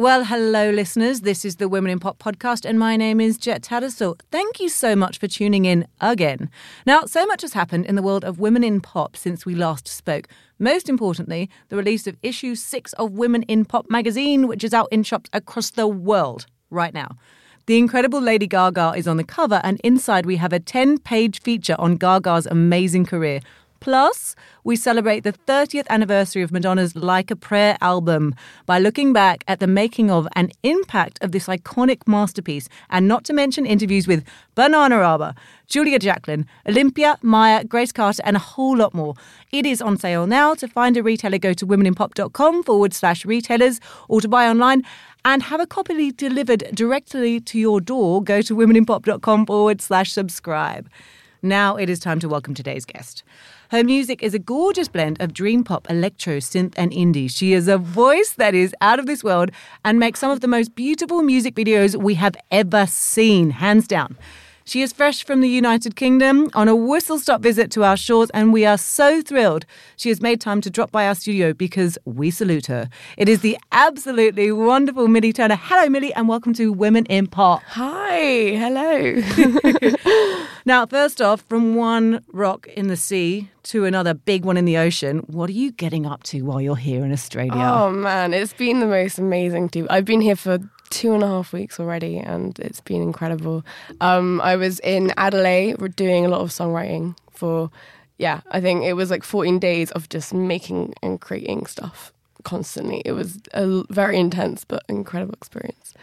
Well, 0.00 0.24
hello, 0.24 0.70
listeners. 0.70 1.20
This 1.20 1.44
is 1.44 1.56
the 1.56 1.68
Women 1.68 1.90
in 1.90 2.00
Pop 2.00 2.18
podcast, 2.18 2.64
and 2.64 2.78
my 2.78 2.96
name 2.96 3.20
is 3.20 3.36
Jet 3.36 3.60
Tattersall. 3.60 4.18
Thank 4.30 4.58
you 4.58 4.70
so 4.70 4.96
much 4.96 5.18
for 5.18 5.28
tuning 5.28 5.66
in 5.66 5.86
again. 6.00 6.48
Now, 6.86 7.02
so 7.04 7.26
much 7.26 7.42
has 7.42 7.52
happened 7.52 7.84
in 7.84 7.96
the 7.96 8.02
world 8.02 8.24
of 8.24 8.40
women 8.40 8.64
in 8.64 8.80
pop 8.80 9.14
since 9.14 9.44
we 9.44 9.54
last 9.54 9.86
spoke. 9.86 10.26
Most 10.58 10.88
importantly, 10.88 11.50
the 11.68 11.76
release 11.76 12.06
of 12.06 12.16
issue 12.22 12.54
six 12.54 12.94
of 12.94 13.12
Women 13.12 13.42
in 13.42 13.66
Pop 13.66 13.90
magazine, 13.90 14.48
which 14.48 14.64
is 14.64 14.72
out 14.72 14.88
in 14.90 15.02
shops 15.02 15.28
across 15.34 15.68
the 15.68 15.86
world 15.86 16.46
right 16.70 16.94
now. 16.94 17.18
The 17.66 17.76
incredible 17.76 18.22
Lady 18.22 18.46
Gaga 18.46 18.94
is 18.96 19.06
on 19.06 19.18
the 19.18 19.22
cover, 19.22 19.60
and 19.62 19.78
inside 19.84 20.24
we 20.24 20.36
have 20.36 20.54
a 20.54 20.58
10 20.58 20.96
page 21.00 21.42
feature 21.42 21.76
on 21.78 21.96
Gaga's 21.96 22.46
amazing 22.46 23.04
career. 23.04 23.40
Plus, 23.80 24.36
we 24.62 24.76
celebrate 24.76 25.20
the 25.20 25.32
30th 25.32 25.86
anniversary 25.88 26.42
of 26.42 26.52
Madonna's 26.52 26.94
Like 26.94 27.30
a 27.30 27.36
Prayer 27.36 27.78
album 27.80 28.34
by 28.66 28.78
looking 28.78 29.14
back 29.14 29.42
at 29.48 29.58
the 29.58 29.66
making 29.66 30.10
of 30.10 30.28
and 30.36 30.52
impact 30.62 31.18
of 31.22 31.32
this 31.32 31.46
iconic 31.46 32.06
masterpiece, 32.06 32.68
and 32.90 33.08
not 33.08 33.24
to 33.24 33.32
mention 33.32 33.64
interviews 33.64 34.06
with 34.06 34.22
Bananarama, 34.54 35.34
Julia 35.66 35.98
Jacklin, 35.98 36.46
Olympia, 36.68 37.16
Maya, 37.22 37.64
Grace 37.64 37.90
Carter, 37.90 38.22
and 38.26 38.36
a 38.36 38.40
whole 38.40 38.76
lot 38.76 38.92
more. 38.92 39.14
It 39.50 39.64
is 39.64 39.80
on 39.80 39.96
sale 39.96 40.26
now. 40.26 40.54
To 40.54 40.68
find 40.68 40.96
a 40.98 41.02
retailer, 41.02 41.38
go 41.38 41.54
to 41.54 41.66
womeninpop.com 41.66 42.64
forward 42.64 42.92
slash 42.92 43.24
retailers, 43.24 43.80
or 44.08 44.20
to 44.20 44.28
buy 44.28 44.46
online 44.46 44.82
and 45.24 45.42
have 45.44 45.60
a 45.60 45.66
copy 45.66 46.10
delivered 46.12 46.64
directly 46.74 47.40
to 47.40 47.58
your 47.58 47.80
door, 47.80 48.22
go 48.22 48.42
to 48.42 48.54
womeninpop.com 48.54 49.46
forward 49.46 49.80
slash 49.80 50.12
subscribe. 50.12 50.88
Now 51.42 51.76
it 51.76 51.88
is 51.88 51.98
time 51.98 52.20
to 52.20 52.28
welcome 52.28 52.54
today's 52.54 52.84
guest. 52.84 53.22
Her 53.70 53.84
music 53.84 54.20
is 54.24 54.34
a 54.34 54.40
gorgeous 54.40 54.88
blend 54.88 55.22
of 55.22 55.32
dream 55.32 55.62
pop, 55.62 55.88
electro, 55.88 56.38
synth, 56.38 56.74
and 56.76 56.90
indie. 56.90 57.30
She 57.30 57.52
is 57.52 57.68
a 57.68 57.78
voice 57.78 58.32
that 58.32 58.52
is 58.52 58.74
out 58.80 58.98
of 58.98 59.06
this 59.06 59.22
world 59.22 59.52
and 59.84 60.00
makes 60.00 60.18
some 60.18 60.32
of 60.32 60.40
the 60.40 60.48
most 60.48 60.74
beautiful 60.74 61.22
music 61.22 61.54
videos 61.54 61.94
we 61.94 62.14
have 62.14 62.34
ever 62.50 62.84
seen, 62.86 63.50
hands 63.50 63.86
down. 63.86 64.18
She 64.70 64.82
is 64.82 64.92
fresh 64.92 65.24
from 65.24 65.40
the 65.40 65.48
United 65.48 65.96
Kingdom 65.96 66.48
on 66.54 66.68
a 66.68 66.76
whistle 66.76 67.18
stop 67.18 67.40
visit 67.40 67.72
to 67.72 67.82
our 67.82 67.96
shores, 67.96 68.30
and 68.30 68.52
we 68.52 68.64
are 68.64 68.78
so 68.78 69.20
thrilled 69.20 69.66
she 69.96 70.10
has 70.10 70.20
made 70.20 70.40
time 70.40 70.60
to 70.60 70.70
drop 70.70 70.92
by 70.92 71.08
our 71.08 71.16
studio 71.16 71.52
because 71.52 71.98
we 72.04 72.30
salute 72.30 72.66
her. 72.66 72.88
It 73.16 73.28
is 73.28 73.40
the 73.40 73.58
absolutely 73.72 74.52
wonderful 74.52 75.08
Millie 75.08 75.32
Turner. 75.32 75.58
Hello, 75.60 75.88
Millie, 75.88 76.14
and 76.14 76.28
welcome 76.28 76.54
to 76.54 76.72
Women 76.72 77.04
in 77.06 77.26
Pop. 77.26 77.64
Hi, 77.66 78.20
hello. 78.54 80.36
now, 80.64 80.86
first 80.86 81.20
off, 81.20 81.40
from 81.48 81.74
one 81.74 82.22
rock 82.32 82.68
in 82.68 82.86
the 82.86 82.96
sea 82.96 83.50
to 83.64 83.86
another 83.86 84.14
big 84.14 84.44
one 84.44 84.56
in 84.56 84.66
the 84.66 84.76
ocean, 84.76 85.18
what 85.26 85.50
are 85.50 85.54
you 85.54 85.72
getting 85.72 86.06
up 86.06 86.22
to 86.22 86.42
while 86.42 86.60
you're 86.60 86.76
here 86.76 87.04
in 87.04 87.10
Australia? 87.10 87.54
Oh 87.56 87.90
man, 87.90 88.32
it's 88.32 88.52
been 88.52 88.78
the 88.78 88.86
most 88.86 89.18
amazing. 89.18 89.70
Too. 89.70 89.88
I've 89.90 90.04
been 90.04 90.20
here 90.20 90.36
for 90.36 90.60
two 90.90 91.14
and 91.14 91.22
a 91.22 91.26
half 91.26 91.52
weeks 91.52 91.80
already, 91.80 92.18
and 92.18 92.58
it's 92.58 92.80
been 92.80 93.02
incredible. 93.02 93.64
Um, 94.00 94.40
I 94.40 94.56
was 94.56 94.80
in 94.80 95.12
Adelaide 95.16 95.96
doing 95.96 96.26
a 96.26 96.28
lot 96.28 96.40
of 96.40 96.50
songwriting 96.50 97.16
for, 97.30 97.70
yeah, 98.18 98.40
I 98.50 98.60
think 98.60 98.84
it 98.84 98.94
was 98.94 99.10
like 99.10 99.24
14 99.24 99.58
days 99.58 99.90
of 99.92 100.08
just 100.08 100.34
making 100.34 100.94
and 101.02 101.20
creating 101.20 101.66
stuff 101.66 102.12
constantly. 102.42 103.02
It 103.04 103.12
was 103.12 103.38
a 103.54 103.82
very 103.90 104.18
intense 104.18 104.64
but 104.64 104.82
incredible 104.88 105.34
experience. 105.34 105.94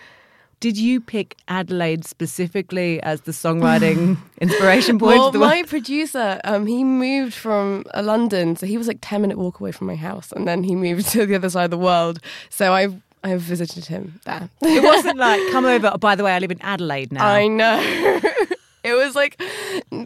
Did 0.59 0.75
you 0.75 0.99
pick 0.99 1.35
Adelaide 1.47 2.03
specifically 2.03 2.99
as 3.03 3.21
the 3.21 3.31
songwriting 3.31 4.17
inspiration 4.41 4.97
point? 4.97 5.19
Well, 5.19 5.31
my 5.33 5.61
producer, 5.61 6.41
um, 6.45 6.65
he 6.65 6.83
moved 6.83 7.35
from 7.35 7.83
uh, 7.93 8.01
London, 8.01 8.55
so 8.55 8.65
he 8.65 8.75
was 8.75 8.87
like 8.87 8.97
ten 8.99 9.21
minute 9.21 9.37
walk 9.37 9.59
away 9.59 9.71
from 9.71 9.85
my 9.85 9.95
house, 9.95 10.31
and 10.31 10.47
then 10.47 10.63
he 10.63 10.73
moved 10.75 11.07
to 11.11 11.27
the 11.27 11.35
other 11.35 11.51
side 11.51 11.65
of 11.65 11.71
the 11.71 11.77
world. 11.77 12.19
So 12.49 12.73
I 12.73 12.87
I 13.23 13.35
visited 13.35 13.85
him 13.85 14.19
there. 14.25 14.49
It 14.61 14.83
wasn't 14.83 15.17
like, 15.17 15.41
come 15.51 15.65
over. 15.65 15.91
Oh, 15.93 15.97
by 15.97 16.15
the 16.15 16.23
way, 16.23 16.33
I 16.33 16.39
live 16.39 16.51
in 16.51 16.61
Adelaide 16.61 17.11
now. 17.11 17.27
I 17.27 17.47
know. 17.47 17.79
it 18.83 18.93
was 18.93 19.15
like 19.15 19.41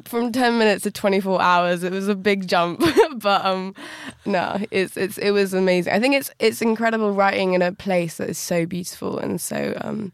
from 0.06 0.32
10 0.32 0.58
minutes 0.58 0.84
to 0.84 0.92
24 0.92 1.42
hours. 1.42 1.84
It 1.84 1.92
was 1.92 2.08
a 2.08 2.16
big 2.16 2.48
jump. 2.48 2.84
but 3.16 3.46
um 3.46 3.76
no, 4.26 4.60
it's 4.72 4.98
it's 4.98 5.18
it 5.18 5.32
was 5.32 5.54
amazing. 5.54 5.94
I 5.94 6.00
think 6.00 6.16
it's 6.16 6.32
it's 6.40 6.62
incredible 6.62 7.12
writing 7.12 7.54
in 7.54 7.62
a 7.62 7.72
place 7.72 8.18
that 8.18 8.30
is 8.30 8.38
so 8.38 8.66
beautiful 8.66 9.20
and 9.20 9.40
so 9.40 9.78
um 9.82 10.12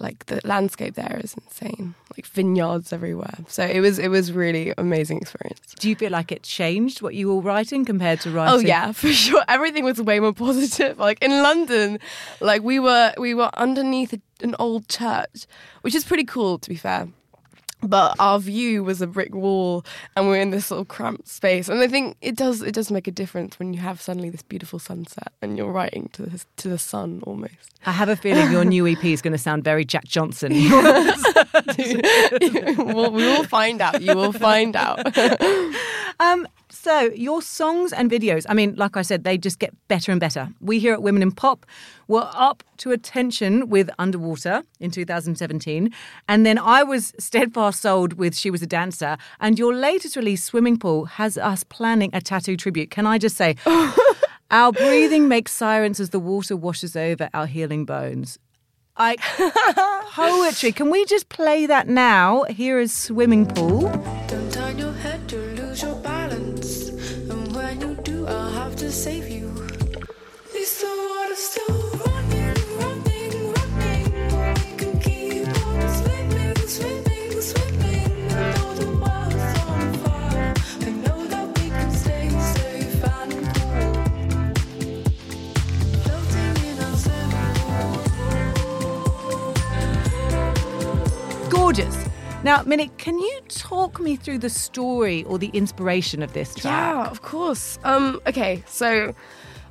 like 0.00 0.26
the 0.26 0.40
landscape 0.44 0.94
there 0.94 1.20
is 1.22 1.34
insane. 1.34 1.94
Like 2.16 2.26
vineyards 2.26 2.92
everywhere. 2.92 3.34
So 3.48 3.64
it 3.64 3.80
was 3.80 3.98
it 3.98 4.08
was 4.08 4.32
really 4.32 4.72
amazing 4.78 5.18
experience. 5.18 5.74
Do 5.78 5.88
you 5.88 5.94
feel 5.96 6.10
like 6.10 6.32
it 6.32 6.42
changed 6.42 7.02
what 7.02 7.14
you 7.14 7.28
were 7.28 7.40
writing 7.40 7.84
compared 7.84 8.20
to 8.22 8.30
writing? 8.30 8.54
Oh 8.54 8.58
yeah 8.58 8.92
for 8.92 9.08
sure. 9.12 9.42
Everything 9.48 9.84
was 9.84 10.00
way 10.00 10.18
more 10.20 10.32
positive. 10.32 10.98
Like 11.10 11.22
in 11.22 11.42
london 11.42 11.98
like 12.40 12.62
we 12.62 12.78
were 12.78 13.12
we 13.18 13.34
were 13.34 13.50
underneath 13.54 14.12
an 14.42 14.54
old 14.58 14.88
church 14.88 15.46
which 15.82 15.94
is 15.94 16.04
pretty 16.04 16.24
cool 16.24 16.58
to 16.58 16.68
be 16.68 16.76
fair 16.76 17.08
but 17.82 18.16
our 18.18 18.38
view 18.38 18.84
was 18.84 19.00
a 19.00 19.06
brick 19.06 19.34
wall 19.34 19.84
and 20.16 20.26
we're 20.26 20.40
in 20.40 20.50
this 20.50 20.66
sort 20.66 20.80
of 20.80 20.88
cramped 20.88 21.28
space. 21.28 21.68
And 21.68 21.80
i 21.80 21.88
think 21.88 22.16
it 22.20 22.36
does 22.36 22.62
it 22.62 22.72
does 22.72 22.90
make 22.90 23.06
a 23.06 23.10
difference 23.10 23.58
when 23.58 23.72
you 23.72 23.80
have 23.80 24.00
suddenly 24.00 24.30
this 24.30 24.42
beautiful 24.42 24.78
sunset 24.78 25.32
and 25.42 25.56
you're 25.56 25.72
writing 25.72 26.08
to 26.12 26.22
the, 26.22 26.44
to 26.58 26.68
the 26.68 26.78
sun 26.78 27.22
almost. 27.26 27.74
I 27.86 27.92
have 27.92 28.08
a 28.08 28.16
feeling 28.16 28.50
your 28.52 28.64
new 28.64 28.86
ep 28.86 29.04
is 29.04 29.22
going 29.22 29.32
to 29.32 29.38
sound 29.38 29.64
very 29.64 29.84
jack 29.84 30.04
johnson. 30.04 30.52
Well, 32.76 33.10
we 33.10 33.24
will 33.24 33.44
find 33.44 33.80
out. 33.80 34.02
You 34.02 34.14
will 34.14 34.32
find 34.32 34.76
out. 34.76 35.16
Um, 36.18 36.46
so, 36.82 37.10
your 37.12 37.42
songs 37.42 37.92
and 37.92 38.10
videos, 38.10 38.46
I 38.48 38.54
mean, 38.54 38.74
like 38.74 38.96
I 38.96 39.02
said, 39.02 39.22
they 39.22 39.36
just 39.36 39.58
get 39.58 39.74
better 39.88 40.12
and 40.12 40.18
better. 40.18 40.48
We 40.62 40.78
here 40.78 40.94
at 40.94 41.02
Women 41.02 41.22
in 41.22 41.30
Pop 41.30 41.66
were 42.08 42.30
up 42.32 42.64
to 42.78 42.90
attention 42.90 43.68
with 43.68 43.90
Underwater 43.98 44.62
in 44.78 44.90
2017. 44.90 45.92
And 46.26 46.46
then 46.46 46.56
I 46.56 46.82
was 46.82 47.12
steadfast 47.18 47.82
sold 47.82 48.14
with 48.14 48.34
She 48.34 48.50
Was 48.50 48.62
a 48.62 48.66
Dancer. 48.66 49.18
And 49.40 49.58
your 49.58 49.74
latest 49.74 50.16
release, 50.16 50.42
Swimming 50.42 50.78
Pool, 50.78 51.04
has 51.04 51.36
us 51.36 51.64
planning 51.64 52.08
a 52.14 52.20
tattoo 52.22 52.56
tribute. 52.56 52.90
Can 52.90 53.06
I 53.06 53.18
just 53.18 53.36
say, 53.36 53.56
our 54.50 54.72
breathing 54.72 55.28
makes 55.28 55.52
sirens 55.52 56.00
as 56.00 56.10
the 56.10 56.18
water 56.18 56.56
washes 56.56 56.96
over 56.96 57.28
our 57.34 57.44
healing 57.44 57.84
bones. 57.84 58.38
I 58.96 59.16
poetry. 60.12 60.72
Can 60.72 60.88
we 60.88 61.04
just 61.04 61.28
play 61.28 61.66
that 61.66 61.88
now? 61.88 62.44
Here 62.44 62.80
is 62.80 62.90
Swimming 62.90 63.44
Pool. 63.44 64.19
Now, 92.42 92.62
Millie, 92.62 92.90
can 92.96 93.18
you 93.18 93.40
talk 93.48 94.00
me 94.00 94.16
through 94.16 94.38
the 94.38 94.48
story 94.48 95.24
or 95.24 95.38
the 95.38 95.50
inspiration 95.52 96.22
of 96.22 96.32
this 96.32 96.54
track? 96.54 96.64
Yeah, 96.72 97.06
of 97.10 97.20
course. 97.20 97.78
Um, 97.84 98.18
okay, 98.26 98.64
so 98.66 99.14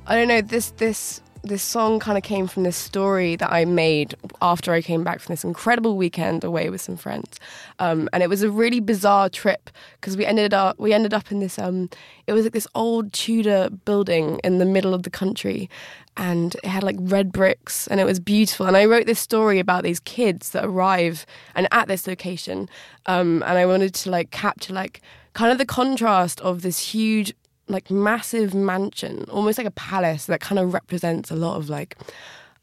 I 0.06 0.14
don't 0.14 0.28
know 0.28 0.40
this 0.40 0.70
this 0.72 1.20
this 1.42 1.62
song 1.62 2.00
kind 2.00 2.18
of 2.18 2.24
came 2.24 2.46
from 2.46 2.62
this 2.62 2.76
story 2.76 3.36
that 3.36 3.52
I 3.52 3.64
made 3.64 4.14
after 4.42 4.72
I 4.72 4.82
came 4.82 5.02
back 5.04 5.20
from 5.20 5.32
this 5.32 5.44
incredible 5.44 5.96
weekend 5.96 6.44
away 6.44 6.70
with 6.70 6.80
some 6.80 6.96
friends, 6.96 7.38
um, 7.78 8.08
and 8.12 8.22
it 8.22 8.28
was 8.28 8.42
a 8.42 8.50
really 8.50 8.80
bizarre 8.80 9.28
trip 9.28 9.70
because 10.00 10.16
we 10.16 10.26
ended 10.26 10.52
up 10.52 10.78
we 10.78 10.92
ended 10.92 11.14
up 11.14 11.30
in 11.32 11.40
this 11.40 11.58
um, 11.58 11.88
it 12.26 12.32
was 12.32 12.44
like 12.44 12.52
this 12.52 12.68
old 12.74 13.12
Tudor 13.12 13.70
building 13.70 14.40
in 14.44 14.58
the 14.58 14.64
middle 14.64 14.94
of 14.94 15.02
the 15.02 15.10
country, 15.10 15.68
and 16.16 16.54
it 16.56 16.66
had 16.66 16.82
like 16.82 16.96
red 16.98 17.32
bricks 17.32 17.86
and 17.86 18.00
it 18.00 18.04
was 18.04 18.20
beautiful. 18.20 18.66
And 18.66 18.76
I 18.76 18.84
wrote 18.84 19.06
this 19.06 19.20
story 19.20 19.58
about 19.58 19.82
these 19.82 20.00
kids 20.00 20.50
that 20.50 20.64
arrive 20.64 21.24
and 21.54 21.66
at 21.72 21.88
this 21.88 22.06
location. 22.06 22.68
Um, 23.06 23.42
and 23.46 23.56
I 23.56 23.66
wanted 23.66 23.94
to 23.94 24.10
like 24.10 24.30
capture 24.30 24.74
like 24.74 25.00
kind 25.32 25.50
of 25.50 25.58
the 25.58 25.66
contrast 25.66 26.40
of 26.40 26.62
this 26.62 26.92
huge, 26.92 27.32
like 27.70 27.90
massive 27.90 28.54
mansion, 28.54 29.24
almost 29.30 29.58
like 29.58 29.66
a 29.66 29.72
palace 29.72 30.26
that 30.26 30.40
kind 30.40 30.58
of 30.58 30.74
represents 30.74 31.30
a 31.30 31.36
lot 31.36 31.56
of 31.56 31.68
like, 31.68 31.96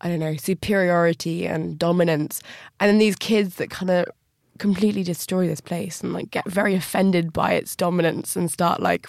I 0.01 0.09
don't 0.09 0.19
know, 0.19 0.35
superiority 0.35 1.45
and 1.45 1.77
dominance. 1.77 2.41
And 2.79 2.89
then 2.89 2.99
these 2.99 3.15
kids 3.15 3.55
that 3.55 3.69
kind 3.69 3.89
of 3.89 4.05
completely 4.57 5.03
destroy 5.03 5.47
this 5.47 5.61
place 5.61 6.01
and 6.01 6.13
like 6.13 6.31
get 6.31 6.49
very 6.49 6.75
offended 6.75 7.31
by 7.31 7.53
its 7.53 7.75
dominance 7.75 8.35
and 8.35 8.51
start 8.51 8.79
like 8.81 9.07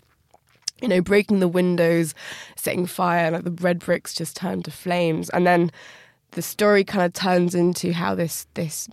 you 0.81 0.89
know, 0.89 1.01
breaking 1.01 1.41
the 1.41 1.49
windows, 1.49 2.15
setting 2.57 2.87
fire, 2.87 3.27
and 3.27 3.35
like 3.35 3.45
the 3.45 3.63
red 3.63 3.81
bricks 3.81 4.15
just 4.15 4.37
turn 4.37 4.63
to 4.63 4.71
flames. 4.71 5.29
And 5.31 5.47
then 5.47 5.71
the 6.33 6.43
story 6.43 6.85
kind 6.85 7.05
of 7.05 7.13
turns 7.13 7.55
into 7.55 7.93
how 7.93 8.15
this 8.15 8.47
this 8.55 8.89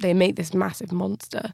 they 0.00 0.12
make 0.12 0.36
this 0.36 0.52
massive 0.52 0.92
monster, 0.92 1.52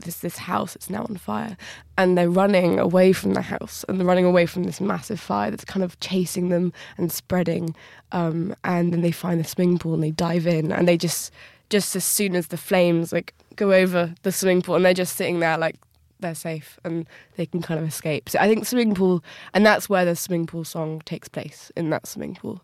this 0.00 0.20
this 0.20 0.38
house 0.38 0.74
that's 0.74 0.90
now 0.90 1.04
on 1.08 1.16
fire, 1.16 1.56
and 1.96 2.16
they're 2.16 2.30
running 2.30 2.78
away 2.78 3.12
from 3.12 3.34
the 3.34 3.42
house 3.42 3.84
and 3.88 3.98
they're 3.98 4.06
running 4.06 4.24
away 4.24 4.46
from 4.46 4.64
this 4.64 4.80
massive 4.80 5.20
fire 5.20 5.50
that's 5.50 5.64
kind 5.64 5.84
of 5.84 5.98
chasing 6.00 6.48
them 6.48 6.72
and 6.96 7.12
spreading. 7.12 7.74
Um, 8.12 8.54
and 8.64 8.92
then 8.92 9.02
they 9.02 9.12
find 9.12 9.40
the 9.40 9.44
swimming 9.44 9.78
pool 9.78 9.94
and 9.94 10.02
they 10.02 10.10
dive 10.10 10.46
in 10.46 10.72
and 10.72 10.88
they 10.88 10.96
just 10.96 11.32
just 11.70 11.94
as 11.94 12.04
soon 12.04 12.34
as 12.34 12.46
the 12.46 12.56
flames 12.56 13.12
like 13.12 13.34
go 13.56 13.72
over 13.72 14.14
the 14.22 14.32
swimming 14.32 14.62
pool 14.62 14.76
and 14.76 14.84
they're 14.84 14.94
just 14.94 15.16
sitting 15.16 15.40
there 15.40 15.58
like 15.58 15.76
they're 16.20 16.34
safe 16.34 16.78
and 16.84 17.06
they 17.36 17.46
can 17.46 17.62
kind 17.62 17.80
of 17.80 17.86
escape. 17.86 18.28
So 18.28 18.38
I 18.38 18.48
think 18.48 18.66
swimming 18.66 18.94
pool, 18.94 19.22
and 19.54 19.64
that's 19.64 19.88
where 19.88 20.04
the 20.04 20.16
swimming 20.16 20.46
pool 20.46 20.64
song 20.64 21.02
takes 21.04 21.28
place 21.28 21.70
in 21.76 21.90
that 21.90 22.06
swimming 22.06 22.34
pool. 22.34 22.62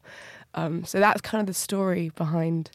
Um, 0.54 0.84
so 0.84 1.00
that's 1.00 1.20
kind 1.20 1.40
of 1.40 1.46
the 1.46 1.54
story 1.54 2.10
behind 2.16 2.70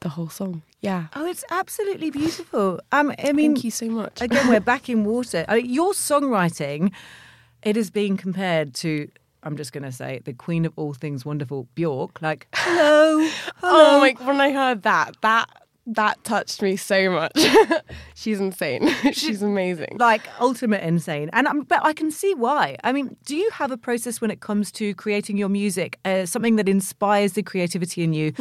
the 0.00 0.10
whole 0.10 0.28
song. 0.28 0.62
Yeah. 0.80 1.06
Oh, 1.14 1.26
it's 1.26 1.44
absolutely 1.50 2.10
beautiful. 2.10 2.80
Um, 2.92 3.12
I 3.22 3.32
mean, 3.32 3.54
Thank 3.54 3.64
you 3.64 3.70
so 3.70 3.86
much. 3.86 4.20
again, 4.20 4.48
we're 4.48 4.60
back 4.74 4.88
in 4.88 5.04
water. 5.04 5.44
I 5.48 5.56
mean, 5.56 5.70
your 5.70 5.92
songwriting, 5.92 6.92
it 7.62 7.76
is 7.76 7.90
being 7.90 8.16
compared 8.16 8.74
to. 8.76 9.08
I'm 9.42 9.56
just 9.56 9.72
going 9.72 9.84
to 9.84 9.92
say 9.92 10.20
the 10.24 10.34
queen 10.34 10.66
of 10.66 10.72
all 10.76 10.92
things 10.92 11.24
wonderful, 11.24 11.66
Bjork. 11.74 12.20
Like, 12.20 12.46
hello, 12.54 13.18
hello. 13.56 13.96
Oh 13.96 14.00
my! 14.00 14.14
When 14.26 14.40
I 14.40 14.52
heard 14.52 14.82
that, 14.82 15.16
that 15.22 15.48
that 15.94 16.22
touched 16.24 16.62
me 16.62 16.76
so 16.76 17.10
much. 17.10 17.32
She's 18.14 18.38
insane. 18.40 18.88
She's 19.12 19.42
amazing. 19.42 19.96
like 19.98 20.22
ultimate 20.40 20.82
insane 20.82 21.30
and 21.32 21.46
um, 21.46 21.62
but 21.62 21.80
i 21.84 21.92
can 21.92 22.10
see 22.10 22.34
why 22.34 22.76
i 22.84 22.92
mean 22.92 23.16
do 23.24 23.34
you 23.36 23.48
have 23.50 23.70
a 23.70 23.76
process 23.76 24.20
when 24.20 24.30
it 24.30 24.40
comes 24.40 24.70
to 24.72 24.94
creating 24.94 25.36
your 25.36 25.48
music 25.48 25.98
uh, 26.04 26.24
something 26.26 26.56
that 26.56 26.68
inspires 26.68 27.32
the 27.32 27.42
creativity 27.42 28.02
in 28.02 28.12
you 28.12 28.32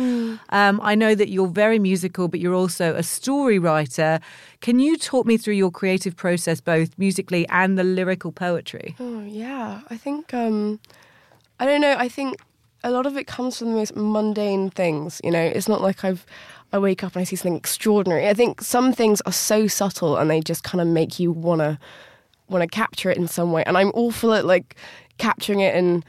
um, 0.49 0.79
i 0.83 0.93
know 0.95 1.15
that 1.15 1.29
you're 1.29 1.47
very 1.47 1.79
musical 1.79 2.27
but 2.27 2.39
you're 2.39 2.53
also 2.53 2.93
a 2.95 3.03
story 3.03 3.57
writer 3.59 4.19
can 4.61 4.79
you 4.79 4.97
talk 4.97 5.25
me 5.25 5.37
through 5.37 5.53
your 5.55 5.71
creative 5.71 6.15
process 6.15 6.61
both 6.61 6.89
musically 6.97 7.47
and 7.49 7.77
the 7.77 7.83
lyrical 7.83 8.31
poetry 8.31 8.95
Oh 8.99 9.21
yeah, 9.25 9.81
I 9.89 9.97
think 9.97 10.33
um, 10.33 10.79
I 11.59 11.65
don't 11.65 11.81
know. 11.81 11.95
I 11.97 12.09
think 12.09 12.37
a 12.83 12.91
lot 12.91 13.05
of 13.05 13.17
it 13.17 13.27
comes 13.27 13.57
from 13.57 13.69
the 13.71 13.75
most 13.75 13.95
mundane 13.95 14.69
things. 14.69 15.19
You 15.23 15.31
know, 15.31 15.41
it's 15.41 15.67
not 15.67 15.81
like 15.81 16.03
I've 16.03 16.25
I 16.71 16.79
wake 16.79 17.03
up 17.03 17.15
and 17.15 17.21
I 17.21 17.23
see 17.23 17.35
something 17.35 17.55
extraordinary. 17.55 18.27
I 18.27 18.33
think 18.33 18.61
some 18.61 18.93
things 18.93 19.21
are 19.21 19.31
so 19.31 19.67
subtle 19.67 20.17
and 20.17 20.29
they 20.29 20.41
just 20.41 20.63
kind 20.63 20.81
of 20.81 20.87
make 20.87 21.19
you 21.19 21.31
wanna 21.31 21.79
wanna 22.47 22.67
capture 22.67 23.09
it 23.09 23.17
in 23.17 23.27
some 23.27 23.51
way. 23.51 23.63
And 23.65 23.77
I'm 23.77 23.89
awful 23.89 24.33
at 24.33 24.45
like 24.45 24.75
capturing 25.17 25.59
it 25.59 25.75
in 25.75 26.03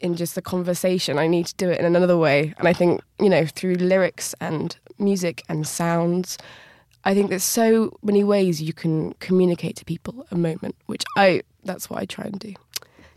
in 0.00 0.16
just 0.16 0.34
the 0.34 0.42
conversation. 0.42 1.18
I 1.18 1.28
need 1.28 1.46
to 1.46 1.54
do 1.54 1.70
it 1.70 1.78
in 1.78 1.86
another 1.86 2.16
way. 2.16 2.54
And 2.58 2.68
I 2.68 2.72
think 2.72 3.00
you 3.18 3.28
know 3.28 3.46
through 3.46 3.74
lyrics 3.74 4.34
and 4.40 4.76
music 4.98 5.42
and 5.48 5.66
sounds. 5.66 6.38
I 7.04 7.14
think 7.14 7.30
there's 7.30 7.42
so 7.42 7.98
many 8.02 8.22
ways 8.22 8.62
you 8.62 8.72
can 8.72 9.14
communicate 9.14 9.74
to 9.76 9.84
people 9.84 10.24
a 10.30 10.36
moment, 10.36 10.76
which 10.86 11.04
I 11.16 11.42
that's 11.64 11.90
what 11.90 12.00
I 12.00 12.04
try 12.04 12.24
and 12.24 12.38
do. 12.38 12.54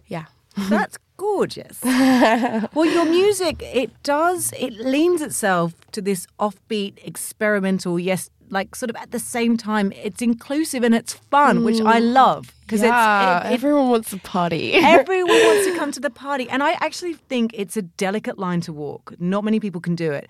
Yeah. 0.07 0.25
That's 0.69 0.97
gorgeous. 1.17 1.79
well, 1.83 2.85
your 2.85 3.05
music, 3.05 3.61
it 3.61 3.91
does, 4.03 4.53
it 4.57 4.73
leans 4.73 5.21
itself 5.21 5.73
to 5.91 6.01
this 6.01 6.27
offbeat, 6.39 6.97
experimental, 7.03 7.99
yes, 7.99 8.29
like 8.49 8.75
sort 8.75 8.89
of 8.89 8.95
at 8.95 9.11
the 9.11 9.19
same 9.19 9.57
time, 9.57 9.91
it's 9.93 10.21
inclusive 10.21 10.83
and 10.83 10.93
it's 10.93 11.13
fun, 11.13 11.63
which 11.63 11.81
I 11.81 11.99
mm. 11.99 12.13
love. 12.13 12.53
Because 12.61 12.81
yeah, 12.81 13.37
it's, 13.37 13.45
it, 13.45 13.49
it, 13.49 13.53
everyone 13.53 13.89
wants 13.89 14.13
a 14.13 14.17
party. 14.17 14.73
everyone 14.75 15.29
wants 15.31 15.67
to 15.67 15.77
come 15.77 15.91
to 15.91 15.99
the 15.99 16.09
party. 16.09 16.49
And 16.49 16.63
I 16.63 16.73
actually 16.73 17.13
think 17.13 17.51
it's 17.53 17.77
a 17.77 17.81
delicate 17.81 18.37
line 18.37 18.61
to 18.61 18.73
walk. 18.73 19.13
Not 19.19 19.43
many 19.43 19.59
people 19.59 19.81
can 19.81 19.95
do 19.95 20.11
it. 20.11 20.29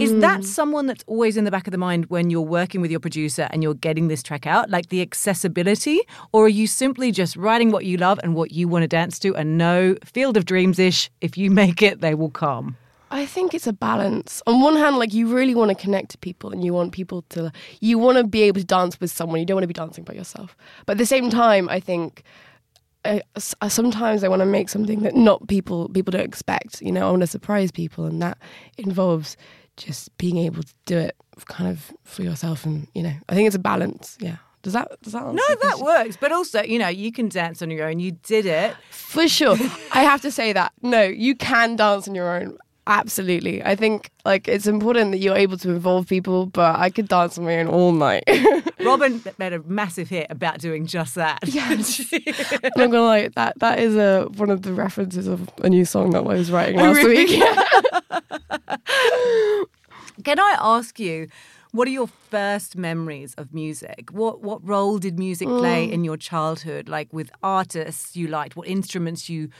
Is 0.00 0.18
that 0.20 0.40
hmm. 0.40 0.46
someone 0.46 0.86
that's 0.86 1.04
always 1.06 1.36
in 1.36 1.44
the 1.44 1.50
back 1.50 1.66
of 1.66 1.72
the 1.72 1.78
mind 1.78 2.06
when 2.06 2.30
you're 2.30 2.40
working 2.40 2.80
with 2.80 2.90
your 2.90 3.00
producer 3.00 3.48
and 3.50 3.62
you're 3.62 3.74
getting 3.74 4.08
this 4.08 4.22
track 4.22 4.46
out, 4.46 4.70
like 4.70 4.88
the 4.88 5.02
accessibility? 5.02 6.00
Or 6.32 6.46
are 6.46 6.48
you 6.48 6.66
simply 6.66 7.12
just 7.12 7.36
writing 7.36 7.70
what 7.70 7.84
you 7.84 7.96
love 7.96 8.18
and 8.22 8.34
what 8.34 8.52
you 8.52 8.68
want 8.68 8.82
to 8.82 8.88
dance 8.88 9.18
to 9.20 9.34
and 9.36 9.58
no 9.58 9.96
field 10.04 10.36
of 10.36 10.44
dreams 10.44 10.78
ish? 10.78 11.10
If 11.20 11.36
you 11.36 11.50
make 11.62 11.82
it, 11.82 12.00
they 12.00 12.14
will 12.14 12.30
come. 12.30 12.76
I 13.10 13.26
think 13.26 13.52
it's 13.52 13.66
a 13.66 13.74
balance. 13.74 14.40
On 14.46 14.62
one 14.62 14.76
hand, 14.76 14.96
like 14.96 15.12
you 15.12 15.26
really 15.26 15.54
want 15.54 15.68
to 15.68 15.74
connect 15.74 16.12
to 16.12 16.18
people 16.18 16.50
and 16.50 16.64
you 16.64 16.72
want 16.72 16.92
people 16.92 17.22
to, 17.30 17.52
you 17.80 17.98
want 17.98 18.16
to 18.16 18.24
be 18.24 18.42
able 18.42 18.60
to 18.60 18.66
dance 18.66 18.98
with 18.98 19.10
someone. 19.10 19.38
You 19.38 19.44
don't 19.44 19.56
want 19.56 19.64
to 19.64 19.68
be 19.68 19.74
dancing 19.74 20.04
by 20.04 20.14
yourself. 20.14 20.56
But 20.86 20.92
at 20.92 20.98
the 20.98 21.06
same 21.06 21.28
time, 21.28 21.68
I 21.68 21.78
think 21.78 22.22
I, 23.04 23.20
I- 23.60 23.68
sometimes 23.68 24.24
I 24.24 24.28
want 24.28 24.40
to 24.40 24.46
make 24.46 24.68
something 24.68 25.02
that 25.02 25.14
not 25.14 25.46
people 25.48 25.88
people 25.88 26.12
don't 26.12 26.24
expect. 26.24 26.80
You 26.80 26.92
know, 26.92 27.08
I 27.08 27.10
want 27.10 27.22
to 27.22 27.26
surprise 27.26 27.70
people, 27.70 28.06
and 28.06 28.22
that 28.22 28.38
involves 28.78 29.36
just 29.76 30.16
being 30.18 30.36
able 30.38 30.62
to 30.62 30.74
do 30.86 30.98
it 30.98 31.16
kind 31.46 31.70
of 31.70 31.92
for 32.04 32.22
yourself. 32.22 32.64
And 32.64 32.88
you 32.94 33.02
know, 33.02 33.14
I 33.28 33.34
think 33.34 33.46
it's 33.46 33.56
a 33.56 33.60
balance. 33.60 34.16
Yeah. 34.20 34.36
Does 34.62 34.74
that 34.74 35.00
does 35.02 35.12
that 35.12 35.24
No, 35.24 35.42
that 35.62 35.78
works. 35.80 36.16
But 36.16 36.30
also, 36.30 36.62
you 36.62 36.78
know, 36.78 36.88
you 36.88 37.10
can 37.10 37.28
dance 37.28 37.62
on 37.62 37.70
your 37.70 37.88
own. 37.88 37.98
You 37.98 38.12
did 38.12 38.46
it. 38.46 38.76
For 38.90 39.26
sure. 39.26 39.56
I 39.92 40.02
have 40.02 40.20
to 40.22 40.30
say 40.30 40.52
that. 40.52 40.72
No, 40.82 41.02
you 41.02 41.34
can 41.34 41.76
dance 41.76 42.06
on 42.06 42.14
your 42.14 42.30
own. 42.32 42.58
Absolutely. 42.86 43.62
I 43.62 43.76
think 43.76 44.10
like 44.24 44.48
it's 44.48 44.66
important 44.66 45.12
that 45.12 45.18
you're 45.18 45.36
able 45.36 45.58
to 45.58 45.70
involve 45.70 46.08
people, 46.08 46.46
but 46.46 46.78
I 46.78 46.88
could 46.90 47.06
dance 47.06 47.38
on 47.38 47.44
my 47.44 47.60
own 47.60 47.68
all 47.68 47.92
night. 47.92 48.24
Robyn 48.80 49.22
made 49.38 49.52
a 49.52 49.62
massive 49.62 50.08
hit 50.08 50.26
about 50.30 50.58
doing 50.58 50.86
just 50.86 51.14
that. 51.14 51.38
Yes. 51.46 52.00
I'm 52.76 52.90
gonna 52.90 53.02
lie, 53.02 53.28
that 53.36 53.56
that 53.60 53.78
is 53.78 53.94
a 53.94 54.26
one 54.36 54.50
of 54.50 54.62
the 54.62 54.72
references 54.72 55.28
of 55.28 55.48
a 55.62 55.68
new 55.68 55.84
song 55.84 56.10
that 56.10 56.18
I 56.18 56.22
was 56.22 56.50
writing 56.50 56.80
oh, 56.80 56.84
last 56.84 56.96
really? 56.96 57.24
week. 57.24 57.40
Can 60.24 60.40
I 60.40 60.56
ask 60.60 60.98
you, 60.98 61.28
what 61.70 61.86
are 61.86 61.92
your 61.92 62.08
first 62.08 62.76
memories 62.76 63.34
of 63.34 63.54
music? 63.54 64.10
What 64.10 64.42
what 64.42 64.66
role 64.66 64.98
did 64.98 65.20
music 65.20 65.46
play 65.46 65.88
mm. 65.88 65.92
in 65.92 66.02
your 66.02 66.16
childhood? 66.16 66.88
Like 66.88 67.12
with 67.12 67.30
artists 67.44 68.16
you 68.16 68.26
liked, 68.26 68.56
what 68.56 68.66
instruments 68.66 69.28
you 69.28 69.50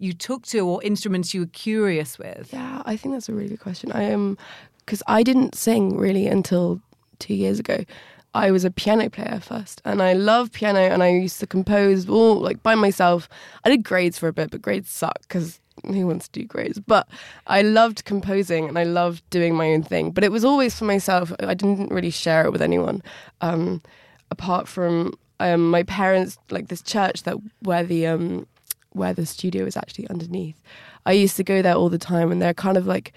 you 0.00 0.12
took 0.14 0.46
to, 0.46 0.60
or 0.60 0.82
instruments 0.82 1.34
you 1.34 1.40
were 1.40 1.46
curious 1.46 2.18
with? 2.18 2.50
Yeah, 2.52 2.82
I 2.86 2.96
think 2.96 3.14
that's 3.14 3.28
a 3.28 3.34
really 3.34 3.50
good 3.50 3.60
question. 3.60 3.92
I 3.92 4.02
am 4.04 4.36
because 4.78 5.02
I 5.06 5.22
didn't 5.22 5.54
sing 5.54 5.96
really 5.96 6.26
until 6.26 6.80
two 7.18 7.34
years 7.34 7.60
ago. 7.60 7.84
I 8.32 8.50
was 8.50 8.64
a 8.64 8.70
piano 8.70 9.10
player 9.10 9.40
first, 9.42 9.82
and 9.84 10.02
I 10.02 10.14
love 10.14 10.52
piano, 10.52 10.80
and 10.80 11.02
I 11.02 11.10
used 11.10 11.38
to 11.40 11.46
compose 11.46 12.08
all 12.08 12.36
like 12.36 12.62
by 12.62 12.74
myself. 12.74 13.28
I 13.64 13.68
did 13.68 13.84
grades 13.84 14.18
for 14.18 14.28
a 14.28 14.32
bit, 14.32 14.50
but 14.50 14.62
grades 14.62 14.90
suck 14.90 15.20
because 15.22 15.60
who 15.84 16.06
wants 16.06 16.28
to 16.28 16.40
do 16.40 16.46
grades? 16.46 16.78
But 16.78 17.08
I 17.46 17.62
loved 17.62 18.04
composing, 18.04 18.68
and 18.68 18.78
I 18.78 18.84
loved 18.84 19.28
doing 19.30 19.54
my 19.54 19.72
own 19.72 19.82
thing. 19.82 20.12
But 20.12 20.24
it 20.24 20.32
was 20.32 20.44
always 20.44 20.78
for 20.78 20.84
myself. 20.84 21.32
I 21.40 21.54
didn't 21.54 21.90
really 21.90 22.10
share 22.10 22.44
it 22.44 22.52
with 22.52 22.62
anyone, 22.62 23.02
um, 23.40 23.82
apart 24.30 24.66
from 24.66 25.12
um, 25.40 25.70
my 25.70 25.82
parents. 25.82 26.38
Like 26.50 26.68
this 26.68 26.82
church 26.82 27.24
that 27.24 27.36
where 27.62 27.84
the 27.84 28.06
um, 28.06 28.46
where 28.92 29.14
the 29.14 29.26
studio 29.26 29.64
is 29.64 29.76
actually 29.76 30.08
underneath. 30.08 30.60
I 31.06 31.12
used 31.12 31.36
to 31.36 31.44
go 31.44 31.62
there 31.62 31.74
all 31.74 31.88
the 31.88 31.98
time, 31.98 32.30
and 32.30 32.40
they're 32.40 32.54
kind 32.54 32.76
of 32.76 32.86
like 32.86 33.12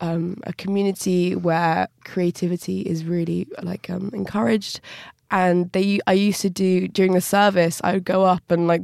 um, 0.00 0.38
a 0.44 0.52
community 0.52 1.34
where 1.34 1.88
creativity 2.04 2.82
is 2.82 3.04
really 3.04 3.46
like 3.62 3.90
um, 3.90 4.10
encouraged. 4.12 4.80
And 5.30 5.70
they, 5.72 6.00
I 6.06 6.12
used 6.14 6.40
to 6.42 6.50
do 6.50 6.88
during 6.88 7.12
the 7.12 7.20
service. 7.20 7.80
I 7.84 7.94
would 7.94 8.04
go 8.04 8.24
up 8.24 8.50
and 8.50 8.66
like, 8.66 8.82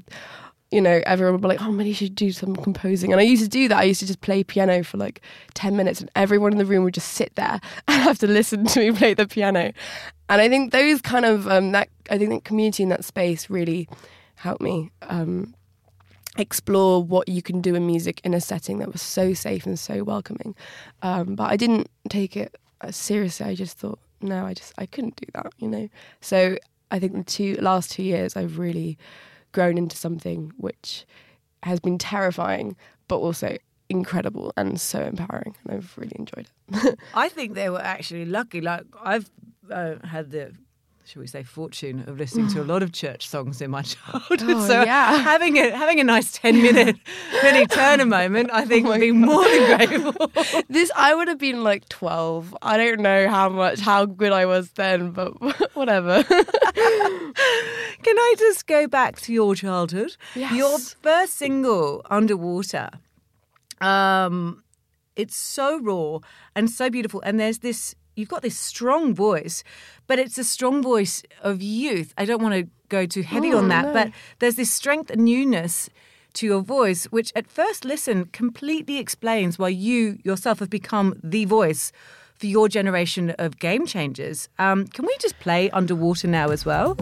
you 0.70 0.80
know, 0.80 1.00
everyone 1.06 1.34
would 1.34 1.42
be 1.42 1.48
like, 1.48 1.62
"Oh, 1.62 1.70
maybe 1.70 1.90
you 1.90 1.94
should 1.94 2.16
do 2.16 2.32
some 2.32 2.56
composing." 2.56 3.12
And 3.12 3.20
I 3.20 3.24
used 3.24 3.42
to 3.42 3.48
do 3.48 3.68
that. 3.68 3.78
I 3.78 3.84
used 3.84 4.00
to 4.00 4.06
just 4.06 4.20
play 4.20 4.42
piano 4.42 4.82
for 4.82 4.98
like 4.98 5.22
ten 5.54 5.76
minutes, 5.76 6.00
and 6.00 6.10
everyone 6.16 6.52
in 6.52 6.58
the 6.58 6.66
room 6.66 6.82
would 6.84 6.94
just 6.94 7.12
sit 7.12 7.34
there 7.36 7.60
and 7.88 8.02
have 8.02 8.18
to 8.18 8.26
listen 8.26 8.66
to 8.66 8.80
me 8.80 8.90
play 8.90 9.14
the 9.14 9.28
piano. 9.28 9.72
And 10.28 10.40
I 10.40 10.48
think 10.48 10.72
those 10.72 11.00
kind 11.00 11.24
of 11.24 11.46
um, 11.46 11.72
that 11.72 11.88
I 12.10 12.18
think 12.18 12.30
that 12.30 12.44
community 12.44 12.82
in 12.82 12.88
that 12.88 13.04
space 13.04 13.48
really 13.48 13.88
helped 14.34 14.60
me 14.60 14.90
um, 15.02 15.54
explore 16.36 17.02
what 17.02 17.28
you 17.28 17.42
can 17.42 17.60
do 17.60 17.74
in 17.74 17.86
music 17.86 18.20
in 18.24 18.34
a 18.34 18.40
setting 18.40 18.78
that 18.78 18.92
was 18.92 19.02
so 19.02 19.34
safe 19.34 19.66
and 19.66 19.78
so 19.78 20.02
welcoming. 20.02 20.54
Um, 21.02 21.34
but 21.34 21.50
I 21.50 21.56
didn't 21.56 21.88
take 22.08 22.36
it 22.36 22.56
uh, 22.80 22.90
seriously. 22.90 23.46
I 23.46 23.54
just 23.54 23.78
thought, 23.78 23.98
no, 24.20 24.46
I 24.46 24.54
just 24.54 24.72
I 24.78 24.86
couldn't 24.86 25.16
do 25.16 25.26
that, 25.34 25.52
you 25.58 25.68
know. 25.68 25.88
So 26.20 26.56
I 26.90 26.98
think 26.98 27.14
the 27.14 27.24
two 27.24 27.54
last 27.60 27.90
two 27.90 28.02
years, 28.02 28.36
I've 28.36 28.58
really 28.58 28.98
grown 29.52 29.78
into 29.78 29.96
something 29.96 30.52
which 30.56 31.06
has 31.62 31.80
been 31.80 31.98
terrifying, 31.98 32.76
but 33.08 33.18
also 33.18 33.56
incredible 33.88 34.52
and 34.56 34.80
so 34.80 35.00
empowering, 35.00 35.56
and 35.64 35.76
I've 35.76 35.96
really 35.96 36.16
enjoyed 36.18 36.48
it. 36.72 36.98
I 37.14 37.28
think 37.28 37.54
they 37.54 37.70
were 37.70 37.82
actually 37.82 38.24
lucky. 38.24 38.60
Like 38.60 38.84
I've 39.02 39.30
uh, 39.70 39.96
had 40.04 40.30
the, 40.30 40.52
shall 41.06 41.20
we 41.20 41.26
say, 41.26 41.42
fortune 41.42 42.04
of 42.08 42.18
listening 42.18 42.48
to 42.48 42.62
a 42.62 42.64
lot 42.64 42.82
of 42.82 42.92
church 42.92 43.28
songs 43.28 43.60
in 43.60 43.70
my 43.70 43.82
childhood. 43.82 44.42
Oh, 44.42 44.66
so 44.66 44.82
yeah. 44.82 45.18
having 45.18 45.56
a 45.58 45.70
having 45.70 46.00
a 46.00 46.04
nice 46.04 46.32
ten 46.32 46.60
minute 46.62 46.96
Millie 47.42 47.66
Turner 47.66 48.06
moment, 48.06 48.50
I 48.52 48.64
think, 48.64 48.86
Oh 48.86 48.90
would 48.90 49.00
be 49.00 49.12
more 49.12 49.44
than 49.44 49.76
grateful. 49.76 50.62
this 50.68 50.90
I 50.96 51.14
would 51.14 51.28
have 51.28 51.38
been 51.38 51.62
like 51.62 51.88
twelve. 51.88 52.56
I 52.62 52.76
don't 52.76 53.00
know 53.00 53.28
how 53.28 53.48
much 53.48 53.80
how 53.80 54.06
good 54.06 54.32
I 54.32 54.46
was 54.46 54.70
then, 54.72 55.10
but 55.10 55.32
whatever. 55.74 56.22
Can 56.22 58.18
I 58.18 58.34
just 58.38 58.66
go 58.66 58.86
back 58.86 59.20
to 59.22 59.32
your 59.32 59.54
childhood? 59.54 60.16
Yes. 60.34 60.52
Your 60.52 60.78
first 60.78 61.34
single, 61.34 62.02
Underwater. 62.10 62.90
Um, 63.80 64.62
it's 65.16 65.36
so 65.36 65.78
raw 65.80 66.18
and 66.54 66.70
so 66.70 66.90
beautiful, 66.90 67.20
and 67.24 67.38
there's 67.38 67.58
this 67.58 67.94
you've 68.16 68.28
got 68.28 68.42
this 68.42 68.58
strong 68.58 69.14
voice, 69.14 69.64
but 70.06 70.18
it's 70.18 70.38
a 70.38 70.44
strong 70.44 70.82
voice 70.82 71.22
of 71.42 71.62
youth. 71.62 72.12
I 72.18 72.24
don't 72.24 72.42
want 72.42 72.54
to 72.54 72.68
go 72.88 73.06
too 73.06 73.22
heavy 73.22 73.52
Oh, 73.52 73.58
on 73.58 73.68
that, 73.68 73.86
no. 73.86 73.92
but 73.92 74.10
there's 74.38 74.56
this 74.56 74.70
strength 74.70 75.10
and 75.10 75.24
newness 75.24 75.88
to 76.34 76.46
your 76.46 76.60
voice, 76.60 77.04
which 77.06 77.32
at 77.36 77.46
first 77.48 77.84
listen 77.84 78.26
completely 78.26 78.98
explains 78.98 79.58
why 79.58 79.68
you 79.68 80.18
yourself 80.24 80.58
have 80.58 80.70
become 80.70 81.18
the 81.22 81.44
voice 81.44 81.92
for 82.38 82.46
your 82.46 82.68
generation 82.68 83.30
of 83.38 83.58
game 83.60 83.86
changers. 83.86 84.48
Um, 84.58 84.86
can 84.88 85.06
we 85.06 85.16
just 85.20 85.38
play 85.38 85.70
Underwater 85.70 86.26
now 86.28 86.50
as 86.50 86.64
well? 86.64 86.96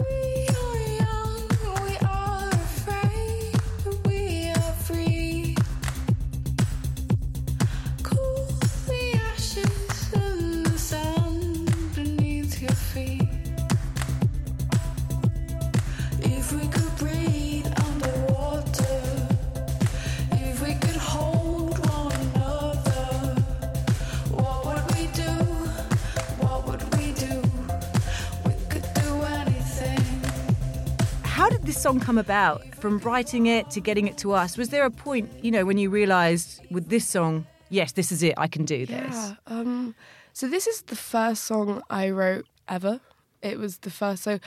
Song 31.93 31.99
come 31.99 32.17
about 32.17 32.63
from 32.75 32.97
writing 32.99 33.45
it 33.45 33.69
to 33.69 33.79
getting 33.79 34.07
it 34.07 34.17
to 34.17 34.31
us? 34.31 34.57
Was 34.57 34.69
there 34.69 34.83
a 34.83 34.89
point, 34.89 35.29
you 35.43 35.51
know, 35.51 35.63
when 35.63 35.77
you 35.77 35.91
realized 35.91 36.59
with 36.71 36.89
this 36.89 37.07
song, 37.07 37.45
yes, 37.69 37.91
this 37.91 38.11
is 38.11 38.23
it, 38.23 38.33
I 38.35 38.47
can 38.47 38.65
do 38.65 38.87
this? 38.87 39.13
Yeah. 39.13 39.35
Um, 39.45 39.93
so 40.33 40.47
this 40.47 40.65
is 40.65 40.81
the 40.83 40.95
first 40.95 41.43
song 41.43 41.83
I 41.91 42.09
wrote 42.09 42.47
ever. 42.67 42.99
It 43.43 43.59
was 43.59 43.79
the 43.79 43.91
first. 43.91 44.23
So 44.23 44.39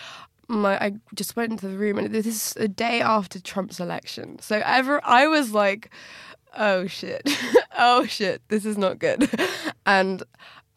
my 0.49 0.77
I 0.83 0.93
just 1.15 1.37
went 1.37 1.53
into 1.53 1.69
the 1.69 1.77
room 1.77 1.99
and 1.99 2.13
this 2.13 2.27
is 2.27 2.57
a 2.57 2.67
day 2.67 3.01
after 3.01 3.39
Trump's 3.39 3.79
election. 3.79 4.41
So 4.41 4.61
ever 4.65 5.01
I 5.05 5.29
was 5.29 5.53
like, 5.53 5.91
oh 6.57 6.89
shit, 6.89 7.23
oh 7.79 8.07
shit, 8.07 8.43
this 8.49 8.65
is 8.65 8.77
not 8.77 8.99
good. 8.99 9.31
And 9.89 10.25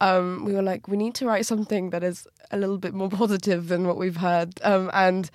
um, 0.02 0.46
we 0.46 0.54
were 0.54 0.62
like, 0.62 0.88
we 0.88 0.96
need 0.96 1.16
to 1.16 1.26
write 1.26 1.48
something 1.48 1.90
that 1.90 2.04
is 2.04 2.28
a 2.52 2.58
little 2.58 2.78
bit 2.78 2.94
more 2.94 3.10
positive 3.24 3.70
than 3.70 3.88
what 3.88 3.98
we've 3.98 4.18
heard. 4.18 4.62
Um, 4.64 4.92
and 4.94 5.32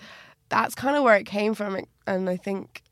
that's 0.48 0.74
kind 0.74 0.96
of 0.96 1.02
where 1.02 1.16
it 1.16 1.24
came 1.24 1.54
from. 1.54 1.78
And 2.06 2.28
I 2.28 2.36
think 2.36 2.82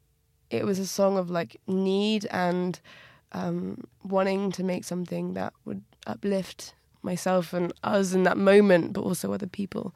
it 0.50 0.64
was 0.64 0.78
a 0.78 0.86
song 0.86 1.16
of 1.16 1.30
like 1.30 1.56
need 1.66 2.26
and 2.30 2.78
um, 3.32 3.84
wanting 4.04 4.52
to 4.52 4.64
make 4.64 4.84
something 4.84 5.34
that 5.34 5.52
would 5.64 5.82
uplift 6.06 6.74
myself 7.02 7.52
and 7.52 7.72
us 7.82 8.12
in 8.12 8.22
that 8.24 8.36
moment, 8.36 8.92
but 8.92 9.02
also 9.02 9.32
other 9.32 9.46
people. 9.46 9.94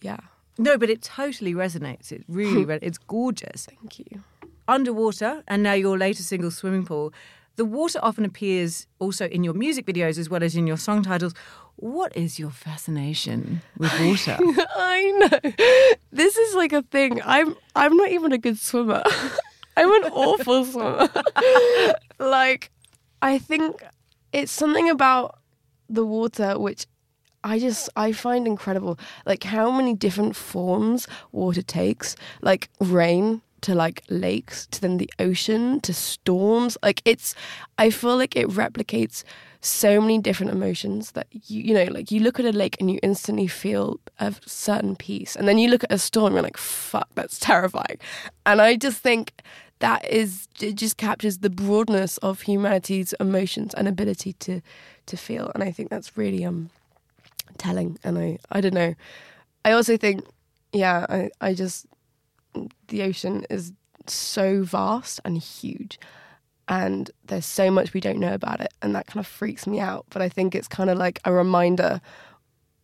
Yeah, 0.00 0.18
No, 0.58 0.78
but 0.78 0.90
it 0.90 1.02
totally 1.02 1.54
resonates. 1.54 2.10
It 2.12 2.24
really, 2.28 2.64
re- 2.70 2.78
it's 2.82 2.98
gorgeous. 2.98 3.66
thank 3.66 3.98
you. 3.98 4.22
Underwater, 4.66 5.42
and 5.48 5.62
now 5.62 5.72
your 5.72 5.96
latest 5.96 6.28
single, 6.28 6.50
Swimming 6.50 6.84
Pool. 6.84 7.12
The 7.56 7.64
water 7.64 7.98
often 8.02 8.24
appears 8.24 8.86
also 8.98 9.26
in 9.26 9.42
your 9.44 9.54
music 9.54 9.86
videos 9.86 10.18
as 10.18 10.28
well 10.30 10.42
as 10.42 10.54
in 10.54 10.66
your 10.66 10.76
song 10.76 11.02
titles. 11.02 11.34
What 11.80 12.16
is 12.16 12.40
your 12.40 12.50
fascination 12.50 13.62
with 13.76 13.92
water? 14.00 14.36
I 14.76 15.12
know. 15.12 15.52
This 16.10 16.36
is 16.36 16.56
like 16.56 16.72
a 16.72 16.82
thing. 16.82 17.22
I'm 17.24 17.54
I'm 17.76 17.96
not 17.96 18.10
even 18.10 18.32
a 18.32 18.38
good 18.38 18.58
swimmer. 18.58 19.04
I'm 19.76 19.92
an 20.02 20.10
awful 20.10 20.64
swimmer. 20.64 21.08
like 22.18 22.72
I 23.22 23.38
think 23.38 23.80
it's 24.32 24.50
something 24.50 24.90
about 24.90 25.38
the 25.88 26.04
water 26.04 26.58
which 26.58 26.86
I 27.44 27.60
just 27.60 27.88
I 27.94 28.10
find 28.10 28.48
incredible. 28.48 28.98
Like 29.24 29.44
how 29.44 29.70
many 29.70 29.94
different 29.94 30.34
forms 30.34 31.06
water 31.30 31.62
takes. 31.62 32.16
Like 32.42 32.70
rain 32.80 33.40
to 33.62 33.74
like 33.74 34.02
lakes 34.08 34.66
to 34.68 34.80
then 34.80 34.98
the 34.98 35.10
ocean 35.18 35.80
to 35.80 35.92
storms. 35.92 36.76
Like 36.82 37.02
it's 37.04 37.34
I 37.78 37.90
feel 37.90 38.16
like 38.16 38.36
it 38.36 38.48
replicates 38.48 39.24
so 39.60 40.00
many 40.00 40.18
different 40.18 40.52
emotions 40.52 41.12
that 41.12 41.26
you 41.32 41.62
you 41.62 41.74
know 41.74 41.84
like 41.92 42.10
you 42.12 42.20
look 42.20 42.38
at 42.38 42.46
a 42.46 42.52
lake 42.52 42.76
and 42.78 42.90
you 42.90 42.98
instantly 43.02 43.46
feel 43.46 43.98
a 44.18 44.34
certain 44.46 44.94
peace. 44.96 45.34
And 45.36 45.48
then 45.48 45.58
you 45.58 45.68
look 45.68 45.84
at 45.84 45.92
a 45.92 45.98
storm 45.98 46.28
and 46.28 46.34
you're 46.34 46.42
like 46.42 46.56
fuck 46.56 47.08
that's 47.14 47.38
terrifying. 47.38 47.98
And 48.46 48.60
i 48.60 48.76
just 48.76 48.98
think 48.98 49.42
that 49.80 50.08
is 50.08 50.48
it 50.60 50.74
just 50.74 50.96
captures 50.96 51.38
the 51.38 51.50
broadness 51.50 52.18
of 52.18 52.42
humanity's 52.42 53.12
emotions 53.20 53.74
and 53.74 53.88
ability 53.88 54.32
to 54.34 54.60
to 55.06 55.16
feel. 55.16 55.50
And 55.54 55.64
i 55.64 55.70
think 55.72 55.90
that's 55.90 56.16
really 56.16 56.44
um 56.44 56.70
telling. 57.56 57.98
And 58.04 58.18
i 58.18 58.38
i 58.52 58.60
don't 58.60 58.74
know. 58.74 58.94
I 59.64 59.72
also 59.72 59.96
think 59.96 60.24
yeah 60.72 61.06
i 61.08 61.30
i 61.40 61.54
just 61.54 61.86
the 62.88 63.02
ocean 63.02 63.44
is 63.50 63.72
so 64.06 64.62
vast 64.62 65.20
and 65.24 65.38
huge 65.38 65.98
and 66.68 67.10
there's 67.24 67.46
so 67.46 67.70
much 67.70 67.94
we 67.94 68.00
don't 68.00 68.18
know 68.18 68.34
about 68.34 68.60
it 68.60 68.72
and 68.82 68.94
that 68.94 69.06
kind 69.06 69.20
of 69.20 69.26
freaks 69.26 69.66
me 69.66 69.80
out. 69.80 70.06
But 70.10 70.22
i 70.22 70.28
think 70.28 70.54
it's 70.54 70.68
kind 70.68 70.90
of 70.90 70.98
like 70.98 71.20
a 71.24 71.32
reminder 71.32 72.00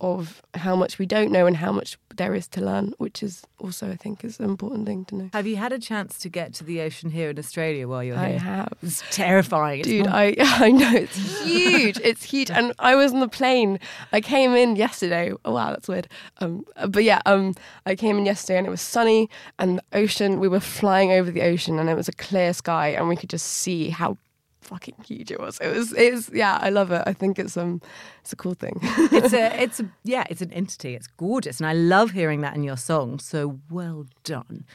of 0.01 0.41
how 0.55 0.75
much 0.75 0.99
we 0.99 1.05
don't 1.05 1.31
know 1.31 1.45
and 1.45 1.57
how 1.57 1.71
much 1.71 1.97
there 2.15 2.35
is 2.35 2.47
to 2.47 2.59
learn 2.61 2.93
which 2.97 3.23
is 3.23 3.43
also 3.59 3.89
i 3.89 3.95
think 3.95 4.23
is 4.25 4.39
an 4.39 4.45
important 4.45 4.85
thing 4.85 5.05
to 5.05 5.15
know 5.15 5.29
Have 5.33 5.47
you 5.47 5.55
had 5.55 5.71
a 5.71 5.79
chance 5.79 6.17
to 6.19 6.29
get 6.29 6.53
to 6.55 6.63
the 6.65 6.81
ocean 6.81 7.09
here 7.11 7.29
in 7.29 7.39
Australia 7.39 7.87
while 7.87 8.03
you're 8.03 8.17
i 8.17 8.29
here? 8.31 8.35
I 8.35 8.43
have 8.43 8.73
It's 8.81 9.03
terrifying. 9.11 9.83
Dude, 9.83 10.07
I 10.07 10.35
I 10.39 10.71
know 10.71 10.91
it's 10.93 11.17
huge. 11.43 11.99
it's 12.03 12.23
huge, 12.23 12.51
and 12.51 12.73
I 12.79 12.95
was 12.95 13.13
on 13.13 13.19
the 13.21 13.27
plane. 13.27 13.79
I 14.11 14.21
came 14.21 14.53
in 14.53 14.75
yesterday. 14.75 15.31
Oh 15.45 15.53
wow, 15.53 15.69
that's 15.71 15.87
weird. 15.87 16.07
Um, 16.39 16.65
but 16.89 17.03
yeah, 17.03 17.21
um, 17.25 17.55
I 17.85 17.95
came 17.95 18.17
in 18.17 18.25
yesterday, 18.25 18.57
and 18.57 18.67
it 18.67 18.69
was 18.71 18.81
sunny, 18.81 19.29
and 19.59 19.77
the 19.79 19.83
ocean. 20.03 20.39
We 20.39 20.47
were 20.49 20.59
flying 20.59 21.11
over 21.11 21.31
the 21.31 21.41
ocean, 21.41 21.79
and 21.79 21.89
it 21.89 21.95
was 21.95 22.07
a 22.07 22.13
clear 22.13 22.53
sky, 22.53 22.89
and 22.89 23.07
we 23.07 23.15
could 23.15 23.29
just 23.29 23.45
see 23.47 23.89
how 23.89 24.17
fucking 24.61 24.95
huge 25.05 25.31
it 25.31 25.39
was. 25.39 25.59
It 25.59 25.75
was. 25.75 25.93
It 25.93 26.13
was. 26.13 26.29
Yeah, 26.33 26.57
I 26.61 26.69
love 26.69 26.91
it. 26.91 27.03
I 27.05 27.13
think 27.13 27.39
it's 27.39 27.55
um, 27.57 27.81
it's 28.25 28.33
a 28.33 28.35
cool 28.35 28.55
thing. 28.55 28.79
it's 28.81 29.33
a, 29.33 29.61
it's 29.61 29.79
a, 29.79 29.85
yeah, 30.03 30.23
it's 30.31 30.41
an 30.41 30.51
entity. 30.51 30.95
It's 30.95 31.05
gorgeous, 31.05 31.59
and 31.59 31.67
I 31.67 31.73
love 31.73 32.09
hearing 32.09 32.41
that 32.41 32.55
in 32.55 32.63
your 32.63 32.75
song. 32.75 33.19
So 33.19 33.59
well 33.69 34.07
done. 34.23 34.65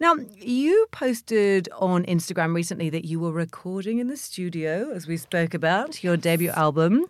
Now, 0.00 0.16
you 0.36 0.88
posted 0.90 1.68
on 1.78 2.04
Instagram 2.06 2.56
recently 2.56 2.90
that 2.90 3.04
you 3.04 3.20
were 3.20 3.30
recording 3.30 4.00
in 4.00 4.08
the 4.08 4.16
studio, 4.16 4.90
as 4.92 5.06
we 5.06 5.16
spoke 5.16 5.54
about 5.54 6.02
your 6.02 6.16
debut 6.16 6.50
album. 6.50 7.06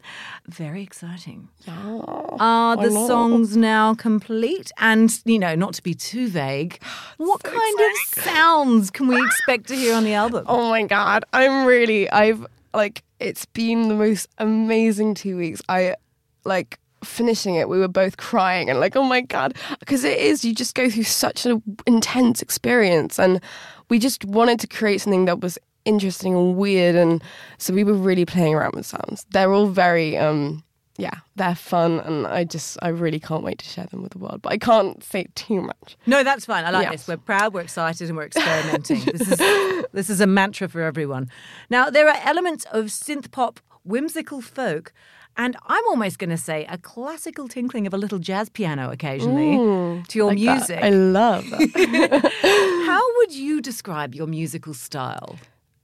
Very 0.46 0.82
exciting. 0.82 1.48
Are 1.66 2.76
the 2.76 2.90
songs 2.90 3.56
now 3.56 3.94
complete? 3.94 4.72
And 4.76 5.18
you 5.24 5.38
know, 5.38 5.54
not 5.54 5.72
to 5.74 5.82
be 5.82 5.94
too 5.94 6.28
vague, 6.28 6.82
what 7.16 7.42
kind 7.42 7.80
of 7.80 8.22
sounds 8.22 8.90
can 8.90 9.06
we 9.06 9.24
expect 9.24 9.68
to 9.68 9.74
hear 9.74 9.94
on 9.94 10.04
the 10.04 10.12
album? 10.12 10.44
Oh 10.48 10.68
my 10.68 10.82
god, 10.82 11.24
I'm 11.32 11.66
really 11.66 12.10
I've 12.10 12.46
like 12.74 13.02
it's 13.18 13.44
been 13.46 13.88
the 13.88 13.94
most 13.94 14.28
amazing 14.38 15.14
2 15.14 15.36
weeks. 15.36 15.62
I 15.68 15.96
like 16.44 16.78
finishing 17.04 17.56
it 17.56 17.68
we 17.68 17.80
were 17.80 17.88
both 17.88 18.16
crying 18.16 18.70
and 18.70 18.78
like 18.78 18.94
oh 18.94 19.02
my 19.02 19.20
god 19.20 19.56
because 19.80 20.04
it 20.04 20.16
is 20.20 20.44
you 20.44 20.54
just 20.54 20.76
go 20.76 20.88
through 20.88 21.02
such 21.02 21.44
an 21.44 21.60
intense 21.84 22.40
experience 22.40 23.18
and 23.18 23.40
we 23.88 23.98
just 23.98 24.24
wanted 24.24 24.60
to 24.60 24.68
create 24.68 25.00
something 25.00 25.24
that 25.24 25.40
was 25.40 25.58
interesting 25.84 26.34
and 26.34 26.56
weird 26.56 26.94
and 26.94 27.22
so 27.58 27.74
we 27.74 27.84
were 27.84 27.92
really 27.94 28.24
playing 28.24 28.54
around 28.54 28.74
with 28.74 28.86
sounds. 28.86 29.26
They're 29.30 29.52
all 29.52 29.66
very 29.66 30.16
um 30.16 30.62
yeah, 31.02 31.18
they're 31.36 31.56
fun 31.56 31.98
and 32.00 32.26
I 32.26 32.44
just 32.44 32.78
I 32.80 32.88
really 33.04 33.18
can't 33.28 33.42
wait 33.42 33.58
to 33.58 33.64
share 33.74 33.86
them 33.86 34.02
with 34.02 34.12
the 34.12 34.18
world. 34.18 34.40
But 34.42 34.52
I 34.52 34.58
can't 34.58 35.02
say 35.02 35.26
too 35.34 35.60
much. 35.62 35.96
No, 36.06 36.22
that's 36.22 36.44
fine. 36.46 36.64
I 36.64 36.70
like 36.70 36.90
this. 36.92 37.08
We're 37.08 37.16
proud, 37.32 37.52
we're 37.54 37.62
excited, 37.62 38.08
and 38.08 38.16
we're 38.16 38.26
experimenting. 38.32 39.00
this 39.12 39.22
is 39.32 39.38
this 39.98 40.08
is 40.14 40.20
a 40.20 40.26
mantra 40.26 40.68
for 40.68 40.80
everyone. 40.82 41.24
Now, 41.70 41.90
there 41.90 42.08
are 42.08 42.18
elements 42.24 42.64
of 42.72 42.86
synth 42.86 43.30
pop, 43.32 43.58
whimsical 43.84 44.40
folk, 44.40 44.92
and 45.36 45.56
I'm 45.66 45.84
almost 45.88 46.18
going 46.20 46.30
to 46.38 46.42
say 46.50 46.66
a 46.68 46.78
classical 46.78 47.48
tinkling 47.48 47.86
of 47.88 47.94
a 47.94 47.98
little 47.98 48.20
jazz 48.20 48.48
piano 48.48 48.90
occasionally 48.92 49.56
to 50.08 50.18
your 50.18 50.28
Like 50.28 50.38
that. 50.44 50.56
music. 50.56 50.78
I 50.82 50.90
love 50.90 51.44
that. 51.50 52.30
How 52.90 53.02
would 53.16 53.32
you 53.34 53.60
describe 53.60 54.14
your 54.14 54.26
musical 54.28 54.74
style? 54.74 55.36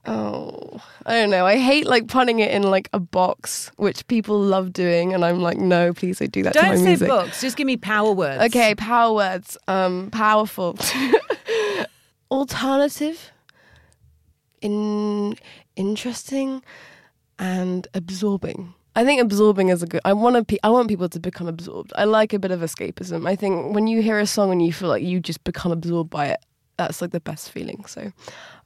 Oh, 0.05 0.81
I 1.05 1.13
don't 1.13 1.29
know. 1.29 1.45
I 1.45 1.57
hate 1.57 1.85
like 1.85 2.07
putting 2.07 2.39
it 2.39 2.51
in 2.51 2.63
like 2.63 2.89
a 2.93 2.99
box, 2.99 3.69
which 3.75 4.07
people 4.07 4.39
love 4.39 4.71
doing, 4.73 5.13
and 5.13 5.23
I'm 5.25 5.41
like, 5.41 5.57
no, 5.57 5.93
please 5.93 6.19
don't 6.19 6.31
do 6.31 6.41
that 6.43 6.53
Don't 6.53 6.77
say 6.77 6.83
music. 6.83 7.07
books. 7.07 7.41
Just 7.41 7.57
give 7.57 7.67
me 7.67 7.77
power 7.77 8.11
words. 8.11 8.41
Okay, 8.45 8.73
power 8.75 9.13
words. 9.13 9.57
Um, 9.67 10.09
powerful, 10.11 10.77
alternative, 12.31 13.31
in 14.61 15.35
interesting, 15.75 16.63
and 17.37 17.87
absorbing. 17.93 18.73
I 18.95 19.05
think 19.05 19.21
absorbing 19.21 19.69
is 19.69 19.83
a 19.83 19.87
good. 19.87 20.01
I 20.05 20.13
want 20.13 20.35
to. 20.35 20.43
Pe- 20.43 20.57
I 20.63 20.69
want 20.69 20.87
people 20.89 21.09
to 21.09 21.19
become 21.19 21.47
absorbed. 21.47 21.93
I 21.95 22.05
like 22.05 22.33
a 22.33 22.39
bit 22.39 22.51
of 22.51 22.61
escapism. 22.61 23.27
I 23.27 23.35
think 23.35 23.73
when 23.73 23.87
you 23.87 24.01
hear 24.01 24.19
a 24.19 24.25
song 24.25 24.51
and 24.51 24.65
you 24.65 24.73
feel 24.73 24.89
like 24.89 25.03
you 25.03 25.19
just 25.19 25.43
become 25.43 25.71
absorbed 25.71 26.09
by 26.09 26.27
it, 26.27 26.43
that's 26.79 27.01
like 27.01 27.11
the 27.11 27.19
best 27.19 27.51
feeling. 27.51 27.83
So 27.85 28.13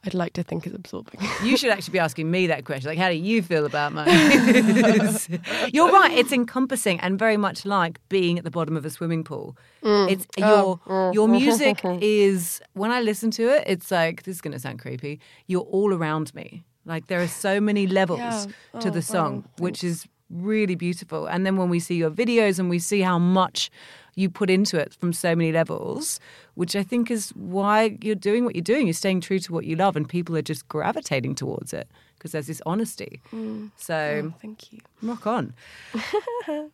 I'd 0.05 0.13
like 0.13 0.33
to 0.33 0.43
think 0.43 0.67
it's 0.67 0.75
absorbing. 0.75 1.19
You 1.43 1.57
should 1.57 1.71
actually 1.71 1.93
be 1.93 1.99
asking 1.99 2.29
me 2.29 2.45
that 2.45 2.63
question. 2.63 2.89
Like, 2.89 2.99
how 2.99 3.09
do 3.09 3.15
you 3.15 3.41
feel 3.41 3.65
about 3.65 3.91
mine? 3.91 4.07
You're 5.73 5.91
right. 5.91 6.11
It's 6.11 6.31
encompassing 6.31 6.99
and 6.99 7.17
very 7.17 7.37
much 7.37 7.65
like 7.65 7.99
being 8.09 8.37
at 8.37 8.43
the 8.43 8.51
bottom 8.51 8.77
of 8.77 8.85
a 8.85 8.91
swimming 8.91 9.23
pool. 9.23 9.57
Mm. 9.81 10.11
It's 10.11 10.27
oh, 10.39 10.47
your 10.47 10.79
mm. 10.85 11.13
your 11.15 11.27
music 11.27 11.81
is 12.01 12.61
when 12.73 12.91
I 12.91 13.01
listen 13.01 13.31
to 13.31 13.49
it, 13.49 13.63
it's 13.65 13.89
like 13.89 14.21
this 14.23 14.35
is 14.35 14.41
going 14.41 14.53
to 14.53 14.59
sound 14.59 14.79
creepy. 14.79 15.19
You're 15.47 15.61
all 15.61 15.91
around 15.91 16.35
me. 16.35 16.63
Like 16.85 17.07
there 17.07 17.21
are 17.21 17.27
so 17.27 17.59
many 17.59 17.87
levels 17.87 18.19
Yeah. 18.19 18.45
to 18.81 18.89
Oh, 18.89 18.91
the 18.91 19.01
song, 19.01 19.33
wow. 19.37 19.65
which 19.65 19.83
is 19.83 20.07
really 20.29 20.75
beautiful. 20.75 21.25
And 21.25 21.45
then 21.45 21.57
when 21.57 21.69
we 21.69 21.79
see 21.79 21.95
your 21.95 22.11
videos 22.11 22.59
and 22.59 22.69
we 22.69 22.77
see 22.77 23.01
how 23.01 23.17
much 23.17 23.71
you 24.15 24.29
put 24.29 24.49
into 24.49 24.77
it 24.79 24.93
from 24.93 25.11
so 25.13 25.35
many 25.35 25.51
levels, 25.51 26.19
which 26.55 26.75
I 26.75 26.83
think 26.83 27.09
is 27.09 27.29
why 27.31 27.97
you're 28.01 28.15
doing 28.15 28.45
what 28.45 28.55
you're 28.55 28.61
doing. 28.63 28.87
You're 28.87 28.93
staying 28.93 29.21
true 29.21 29.39
to 29.39 29.53
what 29.53 29.65
you 29.65 29.75
love, 29.75 29.95
and 29.95 30.07
people 30.07 30.35
are 30.37 30.41
just 30.41 30.67
gravitating 30.67 31.35
towards 31.35 31.73
it 31.73 31.87
because 32.17 32.31
there's 32.31 32.47
this 32.47 32.61
honesty. 32.65 33.21
Mm. 33.31 33.71
So 33.77 34.31
Oh, 34.33 34.37
thank 34.41 34.71
you. 34.71 34.79
rock 35.01 35.25
on. 35.27 35.53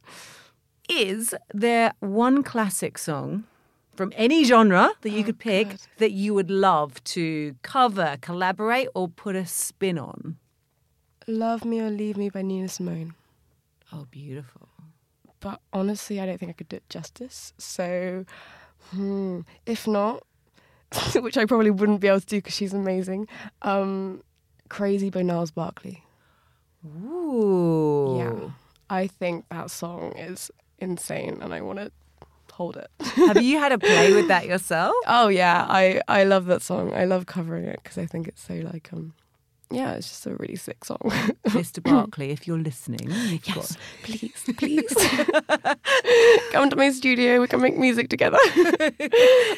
is 0.90 1.36
there 1.54 1.94
one 2.00 2.44
classic 2.44 2.98
song 2.98 3.44
from 3.96 4.12
any 4.16 4.44
genre 4.44 4.92
that 5.02 5.10
you 5.12 5.22
Oh, 5.22 5.24
could 5.26 5.40
pick 5.40 5.70
God. 5.70 5.80
that 5.98 6.12
you 6.12 6.34
would 6.34 6.50
love 6.50 7.04
to 7.06 7.56
cover, 7.64 8.18
collaborate, 8.22 8.88
or 8.96 9.08
put 9.08 9.36
a 9.36 9.46
spin 9.46 9.98
on? 10.00 10.38
Love 11.28 11.64
Me 11.66 11.80
or 11.80 11.90
Leave 11.92 12.18
Me 12.18 12.30
by 12.30 12.42
Nina 12.42 12.68
Simone. 12.70 13.14
Oh, 13.92 14.08
beautiful. 14.10 14.69
But 15.40 15.62
honestly, 15.72 16.20
I 16.20 16.26
don't 16.26 16.38
think 16.38 16.50
I 16.50 16.54
could 16.54 16.70
do 16.70 16.78
it 16.78 16.90
justice. 16.90 17.54
So, 17.58 18.26
hmm, 18.92 19.42
if 19.66 19.88
not, 19.88 20.24
which 21.16 21.38
I 21.38 21.46
probably 21.46 21.72
wouldn't 21.72 22.02
be 22.02 22.08
able 22.08 22.20
to 22.20 22.26
do 22.26 22.38
because 22.38 22.54
she's 22.54 22.74
amazing, 22.74 23.28
um, 23.62 24.22
Crazy 24.70 25.10
by 25.10 25.22
Gnarls 25.22 25.52
Barkley. 25.52 26.04
Ooh. 26.86 28.18
Yeah. 28.18 28.50
I 28.90 29.08
think 29.08 29.46
that 29.50 29.72
song 29.72 30.14
is 30.18 30.52
insane 30.80 31.40
and 31.42 31.54
I 31.54 31.62
want 31.62 31.80
to 31.80 31.92
hold 32.54 32.78
it. 32.78 32.90
Have 33.16 33.42
you 33.42 33.58
had 33.58 33.72
a 33.72 33.80
play 33.80 34.14
with 34.14 34.28
that 34.28 34.46
yourself? 34.52 34.94
oh, 35.08 35.28
yeah. 35.28 35.66
I, 35.70 36.02
I 36.08 36.24
love 36.24 36.46
that 36.48 36.62
song. 36.62 36.94
I 36.94 37.06
love 37.06 37.26
covering 37.26 37.66
it 37.66 37.80
because 37.84 37.98
I 37.98 38.06
think 38.06 38.28
it's 38.28 38.42
so 38.42 38.56
like, 38.56 38.90
um, 38.92 39.14
yeah, 39.72 39.94
it's 39.94 40.10
just 40.10 40.26
a 40.26 40.36
really 40.36 40.56
sick 40.56 40.84
song. 40.84 40.98
Mr. 41.50 41.82
Barkley, 41.84 42.32
if 42.32 42.48
you're 42.48 42.58
listening, 42.58 43.10
Yes, 43.46 43.78
please, 44.04 44.44
please. 44.58 44.94
Come 46.52 46.70
to 46.70 46.76
my 46.76 46.90
studio. 46.92 47.40
We 47.40 47.48
can 47.48 47.62
make 47.62 47.78
music 47.78 48.10
together. 48.10 48.38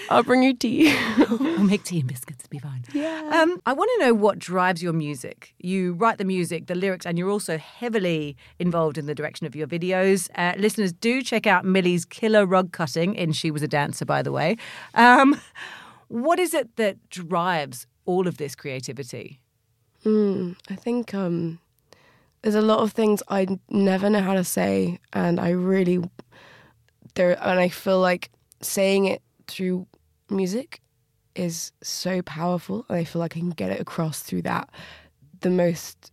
I'll 0.09 0.23
bring 0.23 0.43
you 0.43 0.53
tea. 0.53 0.93
got, 1.17 1.39
we'll 1.39 1.63
make 1.63 1.83
tea 1.83 1.99
and 1.99 2.07
biscuits, 2.07 2.47
be 2.47 2.59
fine. 2.59 2.83
Yeah. 2.93 3.29
Um, 3.33 3.61
I 3.65 3.73
want 3.73 3.89
to 3.97 4.05
know 4.05 4.13
what 4.13 4.37
drives 4.37 4.83
your 4.83 4.93
music. 4.93 5.53
You 5.59 5.93
write 5.93 6.17
the 6.17 6.25
music, 6.25 6.67
the 6.67 6.75
lyrics, 6.75 7.05
and 7.05 7.17
you're 7.17 7.29
also 7.29 7.57
heavily 7.57 8.35
involved 8.59 8.97
in 8.97 9.05
the 9.05 9.15
direction 9.15 9.47
of 9.47 9.55
your 9.55 9.67
videos. 9.67 10.29
Uh, 10.35 10.53
listeners, 10.57 10.91
do 10.93 11.21
check 11.21 11.47
out 11.47 11.65
Millie's 11.65 12.05
killer 12.05 12.45
rug 12.45 12.71
cutting 12.71 13.15
in 13.15 13.31
She 13.31 13.51
Was 13.51 13.61
a 13.61 13.67
Dancer, 13.67 14.05
by 14.05 14.21
the 14.21 14.31
way. 14.31 14.57
Um, 14.93 15.39
what 16.07 16.39
is 16.39 16.53
it 16.53 16.75
that 16.75 17.09
drives 17.09 17.87
all 18.05 18.27
of 18.27 18.37
this 18.37 18.55
creativity? 18.55 19.40
Mm, 20.05 20.55
I 20.69 20.75
think 20.75 21.13
um, 21.13 21.59
there's 22.41 22.55
a 22.55 22.61
lot 22.61 22.79
of 22.79 22.91
things 22.91 23.21
I 23.27 23.59
never 23.69 24.09
know 24.09 24.21
how 24.21 24.33
to 24.33 24.43
say, 24.43 24.99
and 25.13 25.39
I 25.39 25.49
really 25.49 25.99
there, 27.13 27.37
and 27.45 27.59
I 27.59 27.69
feel 27.69 27.99
like 27.99 28.31
saying 28.61 29.05
it 29.05 29.21
through 29.47 29.85
music 30.29 30.81
is 31.35 31.71
so 31.83 32.21
powerful, 32.23 32.85
and 32.89 32.97
I 32.97 33.03
feel 33.03 33.19
like 33.19 33.37
I 33.37 33.39
can 33.39 33.51
get 33.51 33.71
it 33.71 33.79
across 33.79 34.21
through 34.21 34.43
that 34.43 34.69
the 35.41 35.49
most 35.49 36.11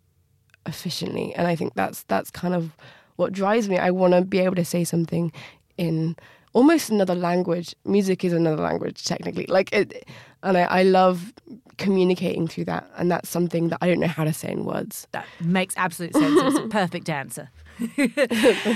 efficiently, 0.67 1.35
and 1.35 1.47
I 1.47 1.57
think 1.57 1.75
that's 1.75 2.03
that's 2.05 2.31
kind 2.31 2.55
of 2.55 2.77
what 3.17 3.33
drives 3.33 3.69
me. 3.69 3.79
I 3.79 3.91
want 3.91 4.13
to 4.13 4.23
be 4.23 4.41
able 4.41 4.57
to 4.57 4.65
say 4.65 4.85
something 4.85 5.33
in 5.79 6.17
almost 6.53 6.91
another 6.91 7.15
language. 7.15 7.75
Music 7.85 8.25
is 8.25 8.33
another 8.33 8.63
language, 8.63 9.05
technically. 9.05 9.47
Like 9.47 9.73
it, 9.73 10.09
and 10.43 10.57
I, 10.57 10.63
I 10.63 10.83
love 10.83 11.33
communicating 11.79 12.47
through 12.47 12.67
that, 12.67 12.91
and 12.97 13.11
that's 13.11 13.29
something 13.29 13.69
that 13.69 13.79
I 13.81 13.87
don't 13.87 14.01
know 14.01 14.09
how 14.09 14.25
to 14.25 14.33
say 14.33 14.51
in 14.51 14.65
words. 14.65 15.07
That 15.13 15.27
makes 15.41 15.75
absolute 15.77 16.15
sense. 16.15 16.41
It's 16.43 16.59
a 16.59 16.69
perfect 16.71 17.09
answer. 17.09 17.51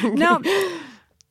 now, 0.04 0.40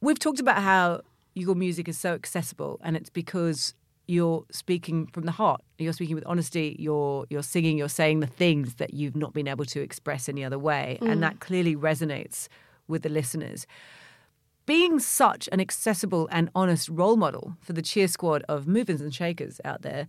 we've 0.02 0.20
talked 0.20 0.40
about 0.40 0.62
how 0.62 1.02
your 1.34 1.56
music 1.56 1.88
is 1.88 1.98
so 1.98 2.14
accessible, 2.14 2.80
and 2.84 2.96
it's 2.96 3.10
because 3.10 3.74
you're 4.08 4.44
speaking 4.52 5.08
from 5.08 5.24
the 5.24 5.32
heart. 5.32 5.62
You're 5.78 5.94
speaking 5.94 6.16
with 6.16 6.26
honesty. 6.28 6.76
You're 6.80 7.26
you're 7.30 7.44
singing. 7.44 7.78
You're 7.78 7.90
saying 7.90 8.20
the 8.20 8.28
things 8.28 8.76
that 8.76 8.94
you've 8.94 9.16
not 9.16 9.34
been 9.34 9.48
able 9.48 9.66
to 9.66 9.82
express 9.82 10.28
any 10.28 10.44
other 10.44 10.60
way, 10.60 10.98
and 11.02 11.18
mm. 11.18 11.22
that 11.22 11.40
clearly 11.40 11.76
resonates 11.76 12.48
with 12.88 13.04
the 13.04 13.10
listeners. 13.10 13.66
Being 14.66 15.00
such 15.00 15.50
an 15.52 15.60
accessible 15.60 16.30
and 16.32 16.50
honest 16.54 16.88
role 16.90 17.18
model 17.18 17.58
for 17.62 17.74
the 17.74 17.82
cheer 17.82 18.08
squad 18.08 18.44
of 18.48 18.68
movers 18.68 19.02
and 19.02 19.14
shakers 19.14 19.60
out 19.66 19.82
there, 19.82 20.08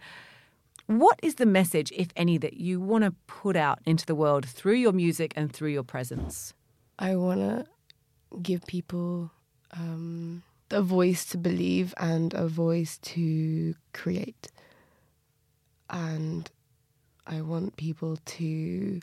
what 0.87 1.19
is 1.23 1.37
the 1.37 1.47
message, 1.47 1.93
if 1.97 2.09
any, 2.17 2.39
that 2.39 2.55
you 2.55 2.81
want 2.81 3.05
to 3.05 3.15
put 3.27 3.57
out 3.57 3.79
into 3.87 4.05
the 4.05 4.15
world 4.15 4.45
through 4.45 4.75
your 4.75 4.93
music 4.93 5.33
and 5.37 5.53
through 5.53 5.71
your 5.71 5.83
presence? 5.83 6.53
I 6.99 7.17
want 7.17 7.41
to 7.41 7.67
give 8.43 8.67
people 8.67 9.31
um, 9.73 10.43
a 10.71 10.83
voice 10.83 11.25
to 11.27 11.39
believe 11.39 11.95
and 11.97 12.35
a 12.35 12.47
voice 12.47 12.99
to 12.99 13.75
create. 13.93 14.49
And 15.89 16.51
I 17.27 17.43
want 17.43 17.77
people 17.77 18.19
to 18.25 19.01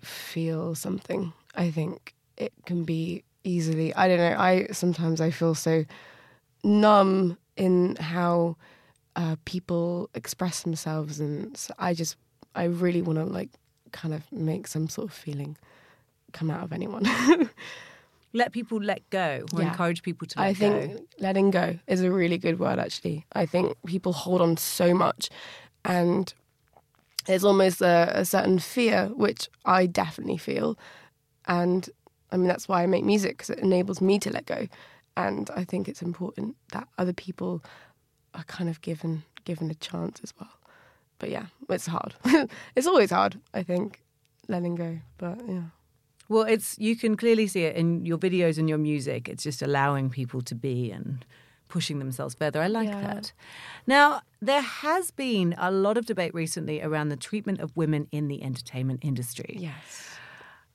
feel 0.00 0.74
something. 0.74 1.32
I 1.54 1.70
think 1.70 2.14
it 2.36 2.52
can 2.66 2.84
be 2.84 3.24
easily, 3.44 3.94
I 3.94 4.08
don't 4.08 4.18
know, 4.18 4.36
I 4.38 4.66
sometimes 4.72 5.20
I 5.20 5.30
feel 5.30 5.54
so 5.54 5.84
numb 6.62 7.36
in 7.56 7.96
how 7.96 8.56
uh, 9.16 9.36
people 9.44 10.10
express 10.14 10.62
themselves. 10.62 11.20
And 11.20 11.56
so 11.56 11.72
I 11.78 11.94
just, 11.94 12.16
I 12.54 12.64
really 12.64 13.02
want 13.02 13.18
to 13.18 13.24
like 13.24 13.50
kind 13.92 14.12
of 14.14 14.22
make 14.32 14.66
some 14.66 14.88
sort 14.88 15.08
of 15.08 15.14
feeling 15.14 15.56
come 16.32 16.50
out 16.50 16.64
of 16.64 16.72
anyone. 16.72 17.04
Let 18.36 18.50
people 18.50 18.82
let 18.82 19.08
go 19.10 19.44
or 19.52 19.62
Yeah. 19.62 19.70
encourage 19.70 20.02
people 20.02 20.26
to 20.26 20.40
let 20.40 20.48
I 20.48 20.54
think 20.54 20.92
go. 20.96 21.00
letting 21.20 21.50
go 21.52 21.78
is 21.86 22.02
a 22.02 22.10
really 22.10 22.36
good 22.36 22.58
word, 22.58 22.80
actually. 22.80 23.24
I 23.32 23.46
think 23.46 23.76
people 23.86 24.12
hold 24.12 24.40
on 24.40 24.56
so 24.56 24.92
much, 24.92 25.30
and 25.84 26.34
there's 27.26 27.44
almost 27.44 27.80
a, 27.80 28.10
a 28.12 28.24
certain 28.24 28.58
fear, 28.58 29.06
which 29.14 29.48
I 29.64 29.86
definitely 29.86 30.36
feel. 30.38 30.76
And 31.46 31.88
I 32.34 32.36
mean, 32.36 32.48
that's 32.48 32.68
why 32.68 32.82
I 32.82 32.86
make 32.86 33.04
music, 33.04 33.32
because 33.38 33.50
it 33.50 33.60
enables 33.60 34.00
me 34.00 34.18
to 34.18 34.30
let 34.30 34.44
go. 34.46 34.66
And 35.16 35.48
I 35.54 35.62
think 35.64 35.88
it's 35.88 36.02
important 36.02 36.56
that 36.72 36.88
other 36.98 37.12
people 37.12 37.62
are 38.34 38.44
kind 38.44 38.68
of 38.68 38.80
given 38.82 39.22
given 39.44 39.70
a 39.70 39.74
chance 39.74 40.20
as 40.24 40.32
well. 40.40 40.50
But 41.18 41.30
yeah, 41.30 41.46
it's 41.68 41.86
hard. 41.86 42.14
it's 42.74 42.86
always 42.86 43.10
hard, 43.10 43.38
I 43.52 43.62
think, 43.62 44.02
letting 44.48 44.74
go. 44.74 44.98
But 45.18 45.38
yeah. 45.46 45.62
Well, 46.28 46.42
it's 46.42 46.76
you 46.78 46.96
can 46.96 47.16
clearly 47.16 47.46
see 47.46 47.62
it 47.64 47.76
in 47.76 48.04
your 48.04 48.18
videos 48.18 48.58
and 48.58 48.68
your 48.68 48.78
music. 48.78 49.28
It's 49.28 49.44
just 49.44 49.62
allowing 49.62 50.10
people 50.10 50.40
to 50.42 50.54
be 50.54 50.90
and 50.90 51.24
pushing 51.68 51.98
themselves 52.00 52.34
further. 52.34 52.60
I 52.60 52.66
like 52.68 52.88
Yeah. 52.88 53.00
that. 53.00 53.32
Now, 53.86 54.22
there 54.40 54.60
has 54.62 55.10
been 55.12 55.54
a 55.58 55.70
lot 55.70 55.96
of 55.96 56.06
debate 56.06 56.34
recently 56.34 56.82
around 56.82 57.08
the 57.10 57.16
treatment 57.16 57.60
of 57.60 57.76
women 57.76 58.08
in 58.10 58.28
the 58.28 58.42
entertainment 58.42 59.00
industry. 59.02 59.56
Yes. 59.60 60.13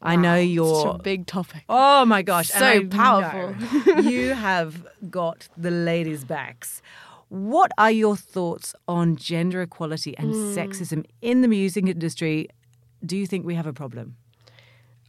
I 0.01 0.15
know 0.15 0.37
Such 0.39 0.49
you're 0.49 0.95
a 0.95 0.97
big 0.99 1.25
topic. 1.25 1.63
Oh 1.67 2.05
my 2.05 2.21
gosh. 2.21 2.49
and 2.51 2.59
So 2.59 2.65
I 2.65 2.79
powerful. 2.97 3.55
you 4.03 4.33
have 4.33 4.85
got 5.09 5.47
the 5.57 5.71
ladies' 5.71 6.23
backs. 6.23 6.81
What 7.27 7.71
are 7.77 7.91
your 7.91 8.15
thoughts 8.15 8.73
on 8.87 9.15
gender 9.15 9.61
equality 9.61 10.17
and 10.17 10.33
Hmm. 10.33 10.53
sexism 10.57 11.05
in 11.21 11.41
the 11.41 11.47
music 11.47 11.85
industry? 11.85 12.47
Do 13.05 13.15
you 13.17 13.27
think 13.27 13.45
we 13.45 13.55
have 13.55 13.67
a 13.67 13.73
problem? 13.73 14.15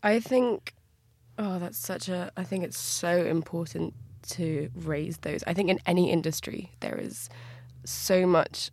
I 0.03 0.21
think, 0.21 0.75
oh, 1.39 1.59
that's 1.59 1.79
such 1.79 2.09
a. 2.09 2.31
I 2.37 2.45
think 2.45 2.65
it's 2.65 2.79
so 2.79 3.25
important 3.25 3.95
to 4.31 4.71
raise 4.75 5.19
those. 5.19 5.43
I 5.47 5.55
think 5.55 5.71
in 5.71 5.79
any 5.87 6.11
industry 6.11 6.73
there 6.81 6.97
is 6.97 7.29
so 7.85 8.27
much 8.27 8.71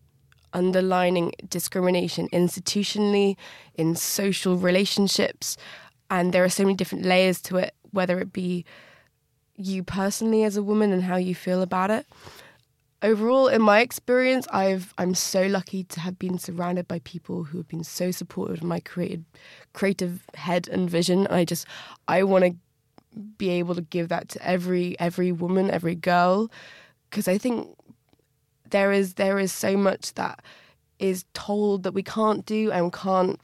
underlining 0.53 1.31
discrimination 1.49 2.27
institutionally, 2.33 3.35
in 3.75 3.95
social 3.95 4.55
relationships, 4.57 5.57
and 6.09 6.33
there 6.33 6.43
are 6.43 6.49
so 6.49 6.63
many 6.63 6.75
different 6.75 7.05
layers 7.05 7.41
to 7.43 7.57
it. 7.57 7.73
Whether 7.91 8.19
it 8.19 8.33
be 8.33 8.65
you 9.57 9.83
personally 9.83 10.43
as 10.43 10.55
a 10.55 10.63
woman 10.63 10.91
and 10.91 11.03
how 11.03 11.17
you 11.17 11.35
feel 11.35 11.61
about 11.61 11.91
it. 11.91 12.05
Overall, 13.01 13.47
in 13.47 13.61
my 13.61 13.81
experience, 13.81 14.47
I've 14.51 14.93
I'm 14.97 15.13
so 15.13 15.45
lucky 15.45 15.83
to 15.83 15.99
have 15.99 16.17
been 16.17 16.39
surrounded 16.39 16.87
by 16.87 16.99
people 16.99 17.43
who 17.43 17.57
have 17.59 17.67
been 17.67 17.83
so 17.83 18.09
supportive 18.11 18.57
of 18.57 18.63
my 18.63 18.79
creative 18.79 19.23
creative 19.73 20.23
head 20.33 20.67
and 20.67 20.89
vision. 20.89 21.27
I 21.27 21.45
just 21.45 21.67
I 22.07 22.23
want 22.23 22.45
to 22.45 22.55
be 23.37 23.49
able 23.49 23.75
to 23.75 23.81
give 23.81 24.09
that 24.09 24.29
to 24.29 24.47
every 24.47 24.99
every 24.99 25.31
woman, 25.31 25.69
every 25.69 25.95
girl, 25.95 26.49
because 27.09 27.27
I 27.27 27.37
think 27.37 27.75
there 28.69 28.91
is 28.91 29.13
there 29.15 29.37
is 29.37 29.51
so 29.51 29.77
much 29.77 30.13
that 30.15 30.43
is 30.97 31.25
told 31.33 31.83
that 31.83 31.93
we 31.93 32.01
can't 32.01 32.45
do 32.45 32.71
and 32.71 32.91
can't 32.91 33.39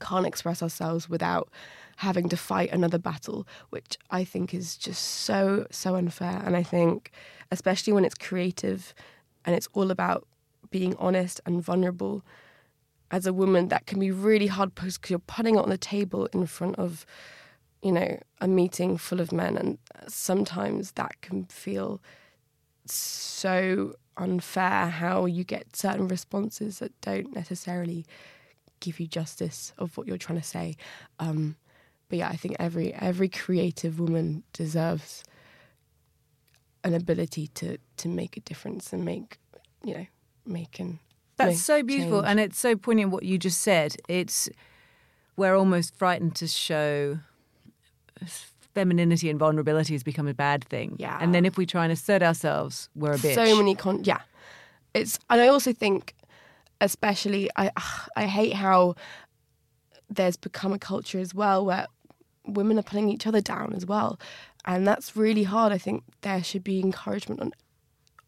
can't 0.00 0.26
express 0.26 0.62
ourselves 0.62 1.08
without 1.08 1.50
having 1.98 2.28
to 2.28 2.36
fight 2.36 2.72
another 2.72 2.98
battle, 2.98 3.46
which 3.70 3.96
I 4.10 4.24
think 4.24 4.52
is 4.52 4.76
just 4.76 5.02
so 5.02 5.66
so 5.70 5.94
unfair. 5.94 6.42
And 6.44 6.56
I 6.56 6.62
think, 6.62 7.12
especially 7.50 7.92
when 7.92 8.04
it's 8.04 8.14
creative 8.16 8.94
and 9.44 9.54
it's 9.54 9.68
all 9.74 9.90
about 9.90 10.26
being 10.70 10.96
honest 10.96 11.40
and 11.46 11.62
vulnerable, 11.62 12.24
as 13.10 13.26
a 13.26 13.32
woman, 13.32 13.68
that 13.68 13.86
can 13.86 14.00
be 14.00 14.10
really 14.10 14.48
hard 14.48 14.74
because 14.74 14.98
you're 15.08 15.20
putting 15.20 15.54
it 15.54 15.58
on 15.58 15.68
the 15.68 15.78
table 15.78 16.26
in 16.32 16.46
front 16.46 16.76
of, 16.76 17.06
you 17.82 17.92
know, 17.92 18.18
a 18.40 18.48
meeting 18.48 18.96
full 18.96 19.20
of 19.20 19.30
men, 19.30 19.56
and 19.56 19.78
sometimes 20.08 20.92
that 20.92 21.20
can 21.20 21.44
feel 21.44 22.00
so 22.86 23.94
unfair. 24.16 24.88
How 24.88 25.26
you 25.26 25.44
get 25.44 25.76
certain 25.76 26.08
responses 26.08 26.80
that 26.80 26.98
don't 27.02 27.32
necessarily 27.34 28.04
give 28.84 29.00
you 29.00 29.06
justice 29.06 29.72
of 29.78 29.96
what 29.96 30.06
you're 30.06 30.18
trying 30.18 30.40
to 30.40 30.44
say. 30.46 30.76
Um, 31.18 31.56
but 32.08 32.18
yeah, 32.18 32.28
I 32.28 32.36
think 32.36 32.56
every 32.58 32.92
every 32.94 33.28
creative 33.28 33.98
woman 33.98 34.42
deserves 34.52 35.24
an 36.82 36.94
ability 36.94 37.48
to 37.54 37.78
to 37.96 38.08
make 38.08 38.36
a 38.36 38.40
difference 38.40 38.92
and 38.92 39.04
make 39.04 39.38
you 39.82 39.94
know 39.94 40.06
make 40.46 40.78
an 40.78 40.98
That's 41.36 41.52
make 41.52 41.58
so 41.58 41.82
beautiful, 41.82 42.20
change. 42.20 42.30
and 42.30 42.40
it's 42.40 42.58
so 42.58 42.76
poignant 42.76 43.10
what 43.10 43.22
you 43.24 43.38
just 43.38 43.60
said. 43.62 43.96
It's 44.08 44.48
we're 45.36 45.56
almost 45.56 45.96
frightened 45.96 46.36
to 46.36 46.46
show 46.46 47.18
femininity 48.74 49.30
and 49.30 49.38
vulnerability 49.38 49.94
has 49.94 50.02
become 50.02 50.28
a 50.28 50.34
bad 50.34 50.64
thing. 50.64 50.96
Yeah. 50.98 51.18
and 51.20 51.34
then 51.34 51.44
if 51.44 51.56
we 51.56 51.66
try 51.66 51.84
and 51.84 51.92
assert 51.92 52.22
ourselves, 52.22 52.88
we're 52.94 53.12
a 53.12 53.16
bitch. 53.18 53.34
So 53.34 53.56
many 53.56 53.74
con 53.74 54.04
yeah. 54.04 54.20
It's 54.92 55.18
and 55.30 55.40
I 55.40 55.48
also 55.48 55.72
think 55.72 56.14
especially 56.84 57.50
I 57.56 57.70
I 58.16 58.26
hate 58.26 58.54
how 58.54 58.94
there's 60.10 60.36
become 60.36 60.72
a 60.72 60.78
culture 60.78 61.18
as 61.18 61.34
well 61.34 61.64
where 61.64 61.86
women 62.46 62.78
are 62.78 62.82
putting 62.82 63.08
each 63.08 63.26
other 63.26 63.40
down 63.40 63.72
as 63.74 63.86
well. 63.86 64.20
And 64.66 64.86
that's 64.86 65.16
really 65.16 65.44
hard. 65.44 65.72
I 65.72 65.78
think 65.78 66.04
there 66.20 66.42
should 66.42 66.64
be 66.64 66.80
encouragement 66.80 67.40
on, 67.40 67.52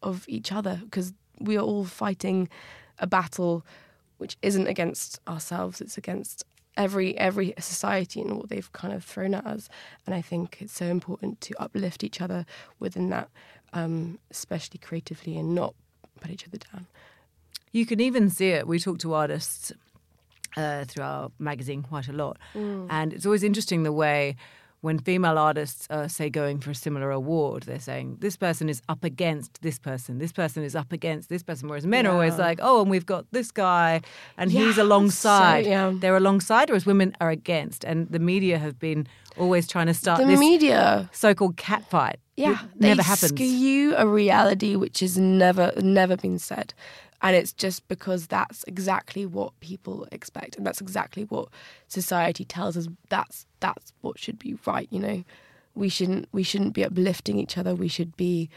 of 0.01 0.25
each 0.27 0.51
other 0.51 0.81
because 0.83 1.13
we 1.39 1.57
are 1.57 1.61
all 1.61 1.85
fighting 1.85 2.49
a 2.99 3.07
battle 3.07 3.65
which 4.17 4.37
isn't 4.41 4.67
against 4.67 5.19
ourselves, 5.27 5.79
it's 5.79 5.97
against 5.97 6.43
every 6.75 7.17
every 7.17 7.53
society 7.59 8.21
and 8.21 8.37
what 8.37 8.49
they've 8.49 8.71
kind 8.71 8.93
of 8.93 9.03
thrown 9.03 9.33
at 9.35 9.45
us. 9.45 9.69
And 10.05 10.15
I 10.15 10.21
think 10.21 10.57
it's 10.61 10.73
so 10.73 10.85
important 10.85 11.41
to 11.41 11.61
uplift 11.61 12.03
each 12.03 12.21
other 12.21 12.45
within 12.79 13.09
that, 13.09 13.29
um, 13.73 14.19
especially 14.31 14.79
creatively, 14.79 15.37
and 15.37 15.53
not 15.53 15.75
put 16.19 16.31
each 16.31 16.47
other 16.47 16.57
down. 16.57 16.87
You 17.71 17.85
can 17.85 17.99
even 17.99 18.29
see 18.29 18.49
it. 18.49 18.67
We 18.67 18.79
talk 18.79 18.99
to 18.99 19.13
artists 19.13 19.71
uh, 20.55 20.85
through 20.85 21.03
our 21.03 21.31
magazine 21.39 21.83
quite 21.83 22.07
a 22.07 22.13
lot, 22.13 22.37
and 22.55 23.13
it's 23.13 23.25
always 23.25 23.43
interesting 23.43 23.83
the 23.83 23.91
way 23.91 24.35
when 24.81 24.99
female 24.99 25.39
artists 25.39 25.87
are, 25.89 26.07
say, 26.07 26.29
going 26.29 26.59
for 26.59 26.69
a 26.69 26.75
similar 26.75 27.09
award, 27.09 27.63
they're 27.63 27.79
saying 27.79 28.17
this 28.19 28.37
person 28.37 28.69
is 28.69 28.79
up 28.87 29.03
against 29.03 29.59
this 29.63 29.79
person, 29.79 30.19
this 30.19 30.31
person 30.31 30.63
is 30.63 30.75
up 30.75 30.91
against 30.91 31.29
this 31.29 31.41
person, 31.41 31.67
whereas 31.67 31.85
men 31.85 32.05
are 32.05 32.13
always 32.13 32.37
like, 32.37 32.59
oh, 32.61 32.81
and 32.81 32.89
we've 32.89 33.05
got 33.05 33.25
this 33.31 33.49
guy, 33.51 34.01
and 34.37 34.51
he's 34.51 34.77
alongside. 34.77 35.65
so- 35.65 35.69
yeah. 35.71 35.91
They're 35.93 36.15
alongside, 36.15 36.69
whereas 36.69 36.85
women 36.85 37.15
are 37.19 37.31
against, 37.31 37.83
and 37.83 38.07
the 38.09 38.19
media 38.19 38.59
have 38.59 38.77
been 38.79 39.07
always 39.35 39.67
trying 39.67 39.87
to 39.87 39.93
start 39.95 40.19
the 40.19 40.25
this 40.27 40.39
media, 40.39 41.09
so-called 41.11 41.57
catfight. 41.57 42.15
yeah, 42.35 42.59
never 42.75 43.01
happens. 43.01 43.31
skew 43.33 43.95
a 43.97 44.07
reality 44.07 44.75
which 44.75 44.99
has 45.01 45.17
never 45.17 45.71
never 45.81 46.15
been 46.15 46.37
said, 46.39 46.73
and 47.21 47.35
it's 47.35 47.53
just 47.53 47.87
because 47.87 48.27
that's 48.27 48.63
exactly 48.65 49.25
what 49.25 49.59
people 49.59 50.07
expect, 50.11 50.55
and 50.55 50.65
that's 50.65 50.81
exactly 50.81 51.23
what 51.23 51.49
society 51.87 52.45
tells 52.45 52.77
us. 52.77 52.87
That's 53.09 53.45
that's 53.59 53.93
what 54.01 54.19
should 54.19 54.39
be 54.39 54.57
right. 54.65 54.87
You 54.91 54.99
know, 54.99 55.23
we 55.75 55.89
shouldn't 55.89 56.29
we 56.31 56.43
shouldn't 56.43 56.73
be 56.73 56.85
uplifting 56.85 57.39
each 57.39 57.57
other. 57.57 57.73
We 57.75 57.87
should 57.87 58.15
be 58.17 58.49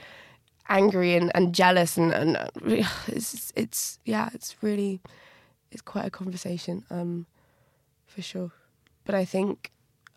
angry 0.70 1.16
and, 1.16 1.30
and 1.34 1.54
jealous 1.54 1.98
and, 1.98 2.12
and 2.12 2.38
it's 3.08 3.52
it's 3.56 3.98
yeah 4.06 4.30
it's 4.32 4.56
really 4.62 5.00
it's 5.72 5.82
quite 5.82 6.06
a 6.06 6.10
conversation 6.10 6.84
um 6.90 7.26
for 8.06 8.22
sure 8.22 8.52
but 9.04 9.14
i 9.14 9.24
think 9.24 9.72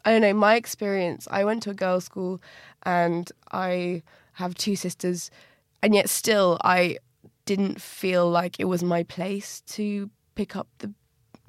i 0.06 0.12
don't 0.12 0.22
know 0.22 0.34
my 0.34 0.56
experience 0.56 1.28
i 1.32 1.44
went 1.44 1.64
to 1.64 1.72
a 1.72 1.74
girls 1.74 2.06
school 2.06 2.40
and 2.84 3.32
i 3.52 4.02
have 4.34 4.54
two 4.56 4.76
sisters 4.76 5.32
and 5.82 5.96
yet 5.96 6.08
still 6.08 6.58
i 6.64 6.98
didn't 7.46 7.82
feel 7.82 8.30
like 8.30 8.60
it 8.60 8.66
was 8.66 8.84
my 8.84 9.04
place 9.04 9.62
to 9.62 10.10
pick 10.36 10.56
up 10.56 10.68
the 10.80 10.92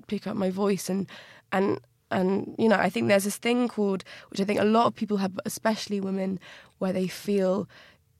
pick 0.07 0.27
up 0.27 0.37
my 0.37 0.51
voice. 0.51 0.89
And 0.89 1.09
and 1.53 1.81
and 2.11 2.55
you 2.59 2.69
know 2.69 2.77
i 2.77 2.91
think 2.91 3.09
there's 3.09 3.25
this 3.25 3.39
thing 3.39 3.67
called 3.67 4.05
which 4.29 4.39
i 4.39 4.45
think 4.45 4.61
a 4.61 4.65
lot 4.65 4.87
of 4.87 4.95
people 4.95 5.17
have 5.17 5.41
especially 5.47 6.01
women 6.01 6.39
where 6.79 6.93
they 6.93 7.09
feel 7.09 7.67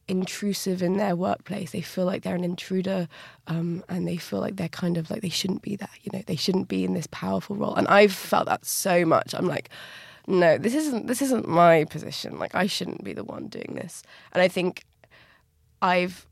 intrusive 0.09 0.83
in 0.83 0.97
their 0.97 1.17
workplace. 1.17 1.71
They 1.71 1.81
feel 1.81 2.05
like 2.05 2.23
they're 2.23 2.35
an 2.35 2.45
intruder 2.45 3.09
um, 3.47 3.83
and 3.89 4.07
they 4.07 4.17
feel 4.17 4.41
like 4.41 4.57
they're 4.57 4.69
kind 4.69 4.99
of 4.99 5.11
like 5.11 5.23
they 5.23 5.29
shouldn't 5.29 5.63
be 5.63 5.77
there 5.77 5.89
you 6.03 6.11
know 6.13 6.23
they 6.27 6.37
shouldn't 6.37 6.69
be 6.69 6.85
in 6.85 6.95
this 6.95 7.07
powerful 7.11 7.57
role. 7.57 7.75
And 7.75 7.89
i've 7.89 8.13
felt 8.13 8.47
that 8.47 8.65
so 8.65 9.05
much. 9.05 9.35
I'm 9.35 9.47
like 9.47 9.71
no 10.27 10.59
this 10.59 10.75
isn't 10.75 11.07
this 11.07 11.23
isn't 11.23 11.49
my 11.49 11.85
position. 11.85 12.39
Like 12.39 12.55
i 12.55 12.67
shouldn't 12.67 13.05
be 13.05 13.13
the 13.13 13.25
one 13.25 13.49
doing 13.49 13.75
this. 13.75 14.03
And 14.33 14.43
i 14.43 14.49
think 14.49 14.85
i've 15.81 16.27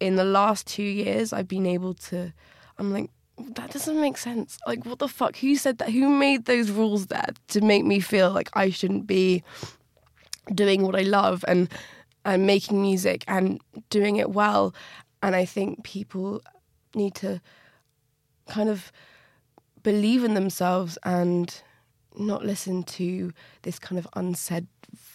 in 0.00 0.16
the 0.16 0.24
last 0.24 0.66
two 0.66 0.82
years 0.82 1.32
i've 1.32 1.48
been 1.48 1.66
able 1.66 1.94
to 1.94 2.32
i'm 2.78 2.92
like 2.92 3.10
that 3.54 3.70
doesn't 3.70 4.00
make 4.00 4.16
sense. 4.16 4.58
Like 4.66 4.84
what 4.84 4.98
the 4.98 5.08
fuck? 5.08 5.36
Who 5.36 5.56
said 5.56 5.78
that? 5.78 5.90
Who 5.90 6.08
made 6.08 6.44
those 6.44 6.70
rules 6.70 7.06
there 7.06 7.28
to 7.48 7.60
make 7.60 7.84
me 7.84 8.00
feel 8.00 8.30
like 8.30 8.50
i 8.54 8.70
shouldn't 8.70 9.06
be 9.06 9.42
doing 10.54 10.82
what 10.82 10.96
i 10.96 11.02
love 11.02 11.44
and 11.46 11.68
and 12.24 12.46
making 12.46 12.82
music 12.82 13.24
and 13.28 13.60
doing 13.88 14.16
it 14.16 14.30
well? 14.30 14.74
And 15.22 15.36
i 15.36 15.44
think 15.44 15.84
people 15.84 16.42
need 16.94 17.14
to 17.16 17.40
kind 18.48 18.68
of 18.68 18.92
believe 19.82 20.24
in 20.24 20.34
themselves 20.34 20.98
and 21.04 21.62
not 22.18 22.44
listen 22.44 22.82
to 22.82 23.32
this 23.62 23.78
kind 23.78 23.98
of 23.98 24.06
unsaid 24.14 24.66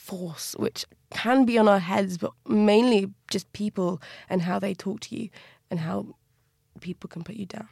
force 0.06 0.56
which 0.60 0.86
can 1.12 1.46
be 1.46 1.58
on 1.58 1.68
our 1.68 1.80
heads 1.80 2.18
but 2.18 2.32
mainly 2.48 3.10
just 3.30 3.52
people 3.54 4.02
and 4.30 4.42
how 4.44 4.60
they 4.60 4.74
talk 4.74 5.00
to 5.00 5.16
you 5.18 5.30
and 5.70 5.80
how 5.80 6.06
people 6.80 7.08
can 7.08 7.24
put 7.24 7.36
you 7.36 7.46
down 7.46 7.68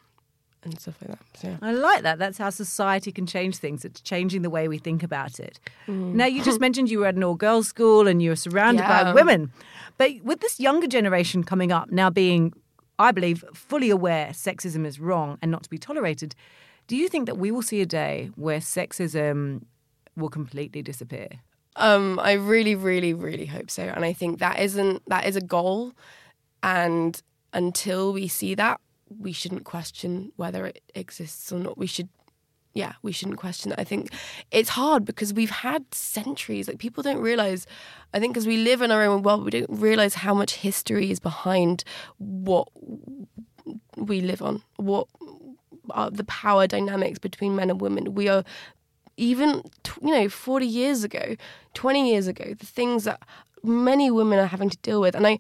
and 0.64 0.80
stuff 0.80 0.96
like 1.02 1.12
that 1.12 1.26
so 1.36 1.48
yeah. 1.50 1.58
I 1.62 1.74
like 1.74 2.04
that. 2.04 2.20
That's 2.20 2.38
how 2.38 2.50
society 2.50 3.12
can 3.12 3.26
change 3.26 3.58
things. 3.58 3.84
It's 3.84 4.02
changing 4.02 4.44
the 4.44 4.50
way 4.50 4.68
we 4.68 4.78
think 4.78 5.04
about 5.04 5.40
it. 5.40 5.60
Mm. 5.88 6.14
Now, 6.14 6.26
you 6.26 6.42
just 6.44 6.60
mentioned 6.68 6.90
you 6.90 7.00
were 7.00 7.08
at 7.08 7.16
an 7.16 7.24
all 7.24 7.36
girls 7.36 7.68
school 7.68 8.08
and 8.08 8.22
you 8.22 8.30
were 8.30 8.38
surrounded 8.38 8.84
by 8.84 9.12
women. 9.12 9.52
But 9.98 10.24
with 10.24 10.40
this 10.40 10.60
younger 10.60 10.88
generation 10.88 11.44
coming 11.44 11.72
up, 11.72 11.92
now 11.92 12.10
being, 12.10 12.54
I 12.98 13.12
believe, 13.12 13.44
fully 13.54 13.90
aware 13.90 14.28
sexism 14.28 14.86
is 14.86 15.00
wrong 15.00 15.38
and 15.42 15.52
not 15.52 15.64
to 15.64 15.70
be 15.70 15.78
tolerated, 15.78 16.34
do 16.88 16.96
you 16.96 17.10
think 17.10 17.26
that 17.26 17.38
we 17.38 17.52
will 17.52 17.62
see 17.62 17.82
a 17.82 17.86
day 17.86 18.32
where 18.36 18.60
sexism 18.60 19.64
will 20.16 20.30
completely 20.30 20.82
disappear? 20.82 21.28
Um, 21.76 22.20
I 22.20 22.34
really, 22.34 22.76
really, 22.76 23.14
really 23.14 23.48
hope 23.48 23.72
so, 23.72 23.84
and 23.84 24.06
I 24.06 24.14
think 24.14 24.40
that 24.40 24.60
isn't 24.60 25.02
that 25.08 25.26
is 25.26 25.36
a 25.36 25.42
goal, 25.42 25.94
and 26.62 27.22
until 27.52 28.14
we 28.14 28.28
see 28.28 28.56
that, 28.56 28.80
we 29.20 29.32
shouldn't 29.32 29.64
question 29.64 30.32
whether 30.36 30.66
it 30.66 30.82
exists 30.96 31.52
or 31.52 31.60
not. 31.60 31.78
We 31.78 31.88
should, 31.88 32.10
yeah, 32.74 32.94
we 33.02 33.12
shouldn't 33.12 33.38
question. 33.38 33.74
I 33.78 33.84
think 33.84 34.12
it's 34.52 34.70
hard 34.70 35.06
because 35.06 35.34
we've 35.34 35.50
had 35.50 35.94
centuries. 35.94 36.68
Like 36.68 36.80
people 36.80 37.04
don't 37.04 37.20
realize. 37.22 37.66
I 38.14 38.20
think 38.20 38.34
because 38.34 38.48
we 38.48 38.58
live 38.58 38.82
in 38.82 38.92
our 38.92 39.04
own 39.04 39.24
world, 39.24 39.44
we 39.44 39.52
don't 39.52 39.70
realize 39.70 40.16
how 40.16 40.34
much 40.34 40.56
history 40.56 41.10
is 41.10 41.20
behind 41.20 41.84
what 42.18 42.68
we 43.98 44.22
live 44.22 44.42
on. 44.42 44.62
What 44.78 45.08
are 45.90 46.12
the 46.12 46.24
power 46.26 46.68
dynamics 46.68 47.20
between 47.20 47.56
men 47.56 47.70
and 47.70 47.82
women? 47.82 48.14
We 48.14 48.28
are 48.28 48.44
even 49.18 49.64
you 50.02 50.12
know 50.12 50.28
40 50.30 50.66
years 50.66 51.04
ago 51.04 51.36
20 51.74 52.10
years 52.10 52.28
ago 52.28 52.54
the 52.58 52.66
things 52.66 53.04
that 53.04 53.22
many 53.64 54.10
women 54.10 54.40
are 54.40 54.48
having 54.48 54.70
to 54.70 54.78
deal 54.78 55.00
with. 55.00 55.16
And 55.16 55.28
i 55.28 55.38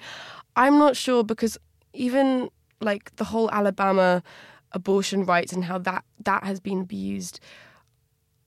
i'm 0.56 0.78
not 0.78 0.96
sure 0.96 1.24
because 1.24 1.58
even 1.94 2.50
like 2.80 3.16
the 3.16 3.26
whole 3.26 3.50
alabama 3.52 4.22
abortion 4.72 5.26
rights 5.26 5.54
and 5.54 5.66
how 5.66 5.78
that 5.80 6.04
that 6.24 6.44
has 6.44 6.60
been 6.60 6.82
abused 6.82 7.40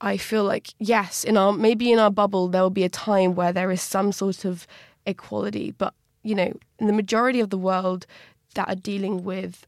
i 0.01 0.17
feel 0.17 0.45
like 0.45 0.69
yes 0.79 1.25
in 1.25 1.37
our 1.37 1.53
maybe 1.53 1.91
in 1.91 1.99
our 1.99 2.11
bubble 2.11 2.49
there 2.49 2.63
will 2.63 2.71
be 2.71 2.85
a 2.85 2.89
time 2.89 3.35
where 3.35 3.53
there 3.53 3.71
is 3.71 3.83
some 3.83 4.13
sort 4.13 4.45
of 4.45 4.67
equality. 5.07 5.71
But 5.71 5.95
you 6.23 6.35
know 6.35 6.53
in 6.79 6.87
the 6.87 6.93
majority 6.93 7.41
of 7.41 7.51
the 7.51 7.59
world 7.59 8.07
that 8.55 8.69
are 8.69 8.75
dealing 8.75 9.25
with 9.25 9.67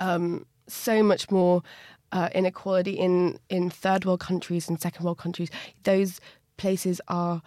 um, 0.00 0.46
so 0.66 1.02
much 1.02 1.30
more 1.30 1.62
uh, 2.16 2.30
inequality 2.34 2.92
in, 2.92 3.38
in 3.50 3.68
third 3.68 4.06
world 4.06 4.20
countries 4.20 4.68
and 4.68 4.80
second 4.80 5.04
world 5.04 5.18
countries. 5.18 5.50
Those 5.82 6.18
places 6.56 6.98
are 7.08 7.42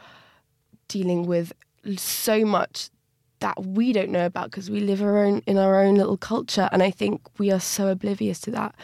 dealing 0.87 1.25
with 1.25 1.51
so 1.97 2.45
much 2.45 2.91
that 3.39 3.65
we 3.65 3.91
don't 3.91 4.11
know 4.11 4.27
about 4.27 4.51
because 4.51 4.69
we 4.69 4.79
live 4.81 5.01
our 5.01 5.17
own 5.17 5.41
in 5.47 5.57
our 5.57 5.81
own 5.81 5.95
little 5.95 6.17
culture 6.17 6.67
and 6.71 6.83
I 6.83 6.91
think 6.91 7.21
we 7.39 7.51
are 7.51 7.59
so 7.59 7.87
oblivious 7.87 8.39
to 8.41 8.51
that 8.51 8.75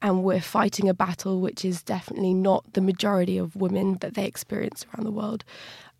and 0.00 0.22
we're 0.22 0.40
fighting 0.40 0.88
a 0.88 0.94
battle 0.94 1.40
which 1.40 1.64
is 1.64 1.82
definitely 1.82 2.32
not 2.32 2.72
the 2.74 2.80
majority 2.80 3.36
of 3.38 3.56
women 3.56 3.94
that 4.00 4.14
they 4.14 4.24
experience 4.24 4.86
around 4.86 5.04
the 5.04 5.10
world 5.10 5.44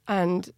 and 0.07 0.51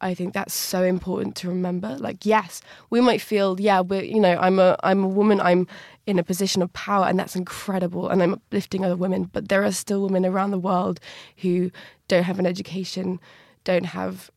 I 0.00 0.14
think 0.14 0.34
that's 0.34 0.54
so 0.54 0.82
important 0.82 1.36
to 1.36 1.48
remember. 1.48 1.96
Like, 1.98 2.26
yes, 2.26 2.60
we 2.90 3.00
might 3.00 3.20
feel, 3.20 3.58
yeah, 3.60 3.80
we're, 3.80 4.02
you 4.02 4.20
know, 4.20 4.36
I'm 4.38 4.58
a, 4.58 4.76
I'm 4.82 5.02
a 5.04 5.08
woman, 5.08 5.40
I'm 5.40 5.66
in 6.06 6.18
a 6.18 6.22
position 6.22 6.60
of 6.62 6.72
power, 6.72 7.06
and 7.06 7.18
that's 7.18 7.36
incredible, 7.36 8.08
and 8.08 8.22
I'm 8.22 8.34
uplifting 8.34 8.84
other 8.84 8.96
women. 8.96 9.30
But 9.32 9.48
there 9.48 9.64
are 9.64 9.72
still 9.72 10.02
women 10.02 10.26
around 10.26 10.50
the 10.50 10.58
world 10.58 11.00
who 11.38 11.70
don't 12.08 12.24
have 12.24 12.38
an 12.38 12.46
education, 12.46 13.20
don't 13.64 13.86
have 13.86 14.30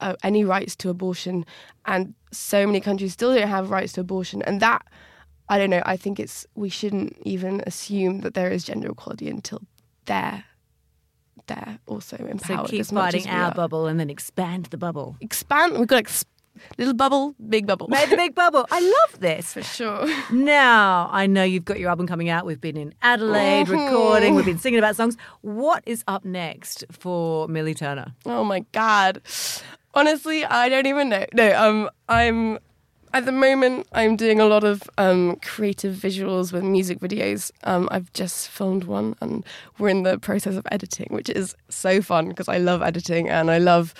uh, 0.00 0.16
any 0.22 0.44
rights 0.44 0.74
to 0.76 0.88
abortion, 0.88 1.46
and 1.86 2.14
so 2.32 2.66
many 2.66 2.80
countries 2.80 3.12
still 3.12 3.34
don't 3.34 3.48
have 3.48 3.70
rights 3.70 3.92
to 3.94 4.00
abortion, 4.00 4.42
and 4.42 4.60
that. 4.60 4.84
I 5.46 5.58
don't 5.58 5.68
know. 5.68 5.82
I 5.84 5.98
think 5.98 6.18
it's 6.18 6.46
we 6.54 6.70
shouldn't 6.70 7.18
even 7.22 7.62
assume 7.66 8.20
that 8.20 8.32
there 8.32 8.50
is 8.50 8.64
gender 8.64 8.90
equality 8.90 9.28
until 9.28 9.60
they're 10.06 10.44
they're 11.46 11.78
also 11.86 12.16
So 12.16 12.24
empowered. 12.26 12.70
keep 12.70 12.80
as 12.80 12.92
much 12.92 13.12
fighting 13.14 13.28
our 13.30 13.50
are 13.50 13.54
bubble 13.54 13.86
and 13.86 13.98
then 14.00 14.10
expand 14.10 14.66
the 14.66 14.76
bubble. 14.78 15.16
expand. 15.20 15.78
We've 15.78 15.86
got 15.88 15.98
ex- 15.98 16.24
little 16.78 16.94
bubble, 16.94 17.34
big 17.48 17.66
bubble. 17.66 17.88
Made 17.88 18.08
the 18.10 18.16
big 18.16 18.34
bubble. 18.42 18.66
I 18.70 18.80
love 18.80 19.20
this. 19.20 19.52
For 19.54 19.62
sure. 19.62 20.06
Now, 20.32 21.08
I 21.12 21.26
know 21.26 21.42
you've 21.42 21.64
got 21.64 21.78
your 21.80 21.90
album 21.90 22.06
coming 22.06 22.28
out. 22.28 22.46
We've 22.46 22.60
been 22.60 22.76
in 22.76 22.94
Adelaide 23.02 23.68
recording, 23.68 24.34
we've 24.36 24.44
been 24.44 24.58
singing 24.58 24.78
about 24.78 24.96
songs. 24.96 25.16
What 25.42 25.82
is 25.86 26.04
up 26.06 26.24
next 26.24 26.84
for 26.90 27.48
Millie 27.48 27.74
Turner? 27.74 28.14
Oh 28.24 28.44
my 28.44 28.60
god. 28.72 29.20
Honestly, 29.94 30.44
I 30.44 30.68
don't 30.68 30.86
even 30.86 31.08
know. 31.08 31.24
No, 31.34 31.56
um, 31.60 31.90
I'm 32.08 32.58
at 33.14 33.26
the 33.26 33.32
moment 33.32 33.86
I'm 33.92 34.16
doing 34.16 34.40
a 34.40 34.44
lot 34.44 34.64
of 34.64 34.82
um, 34.98 35.36
creative 35.36 35.94
visuals 35.94 36.52
with 36.52 36.64
music 36.64 36.98
videos. 36.98 37.52
Um, 37.62 37.88
I've 37.92 38.12
just 38.12 38.48
filmed 38.48 38.84
one, 38.84 39.14
and 39.20 39.46
we're 39.78 39.88
in 39.88 40.02
the 40.02 40.18
process 40.18 40.56
of 40.56 40.66
editing, 40.72 41.06
which 41.10 41.30
is 41.30 41.54
so 41.68 42.02
fun 42.02 42.28
because 42.28 42.48
I 42.48 42.58
love 42.58 42.82
editing 42.82 43.30
and 43.30 43.52
I 43.52 43.58
love 43.58 43.94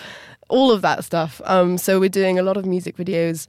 all 0.48 0.72
of 0.72 0.82
that 0.82 1.04
stuff. 1.04 1.40
Um, 1.44 1.78
so 1.78 2.00
we're 2.00 2.08
doing 2.08 2.40
a 2.40 2.42
lot 2.42 2.56
of 2.56 2.66
music 2.66 2.96
videos, 2.96 3.46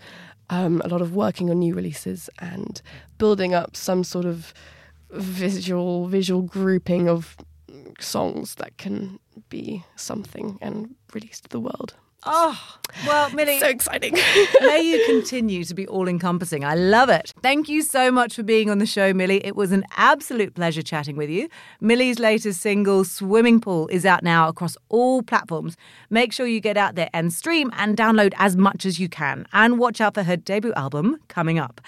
um, 0.51 0.83
a 0.85 0.87
lot 0.87 1.01
of 1.01 1.15
working 1.15 1.49
on 1.49 1.57
new 1.57 1.73
releases, 1.73 2.29
and 2.37 2.79
building 3.17 3.55
up 3.55 3.75
some 3.75 4.03
sort 4.03 4.25
of 4.25 4.53
visual 5.09 6.07
visual 6.07 6.43
grouping 6.43 7.09
of 7.09 7.37
songs 7.99 8.55
that 8.55 8.77
can 8.77 9.19
be 9.49 9.83
something 9.95 10.59
and 10.61 10.93
released 11.11 11.45
to 11.45 11.49
the 11.49 11.59
world. 11.59 11.95
Oh, 12.27 12.59
well, 13.05 13.29
Millie, 13.31 13.59
So 13.59 13.67
exciting. 13.67 14.13
may 14.61 14.81
you 14.81 15.03
continue 15.05 15.63
to 15.63 15.73
be 15.75 15.85
all 15.87 16.07
encompassing. 16.07 16.63
I 16.63 16.73
love 16.75 17.09
it. 17.09 17.33
Thank 17.43 17.69
you 17.69 17.81
so 17.81 18.11
much 18.11 18.35
for 18.35 18.43
being 18.43 18.69
on 18.69 18.79
the 18.79 18.85
show, 18.85 19.13
Millie. 19.13 19.45
It 19.45 19.55
was 19.55 19.71
an 19.71 19.83
absolute 19.97 20.55
pleasure 20.55 20.81
chatting 20.81 21.17
with 21.17 21.29
you. 21.29 21.49
Millie's 21.81 22.17
latest 22.19 22.61
single, 22.61 23.03
Swimming 23.03 23.59
Pool, 23.59 23.87
is 23.89 24.05
out 24.05 24.23
now 24.23 24.47
across 24.47 24.75
all 24.89 25.21
platforms. 25.21 25.77
Make 26.09 26.33
sure 26.33 26.47
you 26.47 26.59
get 26.61 26.77
out 26.77 26.95
there 26.95 27.09
and 27.13 27.31
stream 27.31 27.69
and 27.77 27.95
download 27.95 28.33
as 28.37 28.55
much 28.55 28.85
as 28.85 28.99
you 28.99 29.07
can. 29.09 29.45
And 29.53 29.77
watch 29.77 30.01
out 30.01 30.13
for 30.15 30.23
her 30.23 30.37
debut 30.37 30.73
album 30.73 31.17
coming 31.27 31.59
up. 31.59 31.81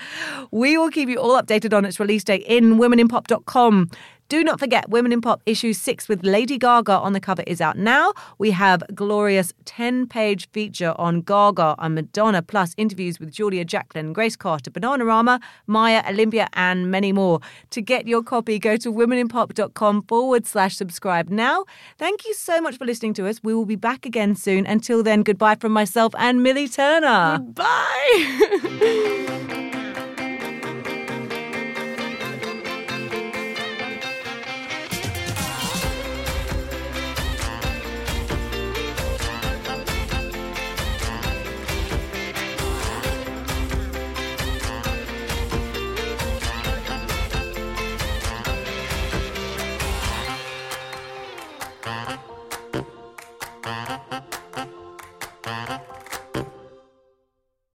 We 0.52 0.78
will 0.78 0.90
keep 0.90 1.10
you 1.10 1.18
all 1.18 1.42
updated 1.42 1.76
on 1.76 1.86
its 1.86 2.00
release 2.00 2.24
date 2.24 2.44
in 2.46 2.78
womeninpop.com. 2.78 3.90
Do 4.30 4.44
not 4.44 4.60
forget, 4.60 4.90
Women 4.90 5.14
in 5.14 5.22
Pop 5.22 5.42
issue 5.46 5.72
six 5.72 6.10
with 6.10 6.26
Lady 6.26 6.58
Gaga 6.58 6.92
on 6.92 7.14
the 7.14 7.20
cover 7.22 7.44
is 7.48 7.62
out 7.62 7.78
now. 7.78 8.12
We 8.38 8.52
have 8.52 8.84
glorious 8.94 9.54
10 9.64 10.08
page 10.08 10.50
feature 10.50 10.94
on 10.98 11.22
Gaga 11.22 11.76
and 11.80 11.96
Madonna, 11.96 12.42
plus 12.42 12.74
interviews 12.76 13.20
with 13.20 13.32
Julia 13.32 13.64
Jacklin, 13.64 14.12
Grace 14.12 14.36
Carter, 14.36 14.70
Bananarama, 14.70 15.42
Maya, 15.66 16.04
Olympia, 16.10 16.50
and 16.54 16.92
many 16.92 17.14
more. 17.14 17.40
To 17.70 17.82
get 17.82 18.06
your 18.08 18.22
copy, 18.22 18.60
go 18.60 18.76
to 18.76 18.92
womeninpop.com 18.92 20.04
forward 20.04 20.46
slash 20.46 20.76
subscribe 20.76 21.30
now. 21.30 21.64
Thank 21.98 22.26
you 22.26 22.34
so 22.34 22.60
much 22.60 22.78
for 22.78 22.86
listening 22.86 23.14
to 23.16 23.28
us. 23.28 23.40
We 23.44 23.54
will 23.54 23.66
be 23.66 23.78
back 23.78 24.06
again 24.06 24.36
soon. 24.36 24.66
Until 24.66 25.04
then, 25.04 25.24
goodbye 25.24 25.56
from 25.56 25.72
myself 25.72 26.14
and 26.18 26.44
Millie 26.44 26.68
Turner. 26.68 27.40
Bye. 27.40 28.44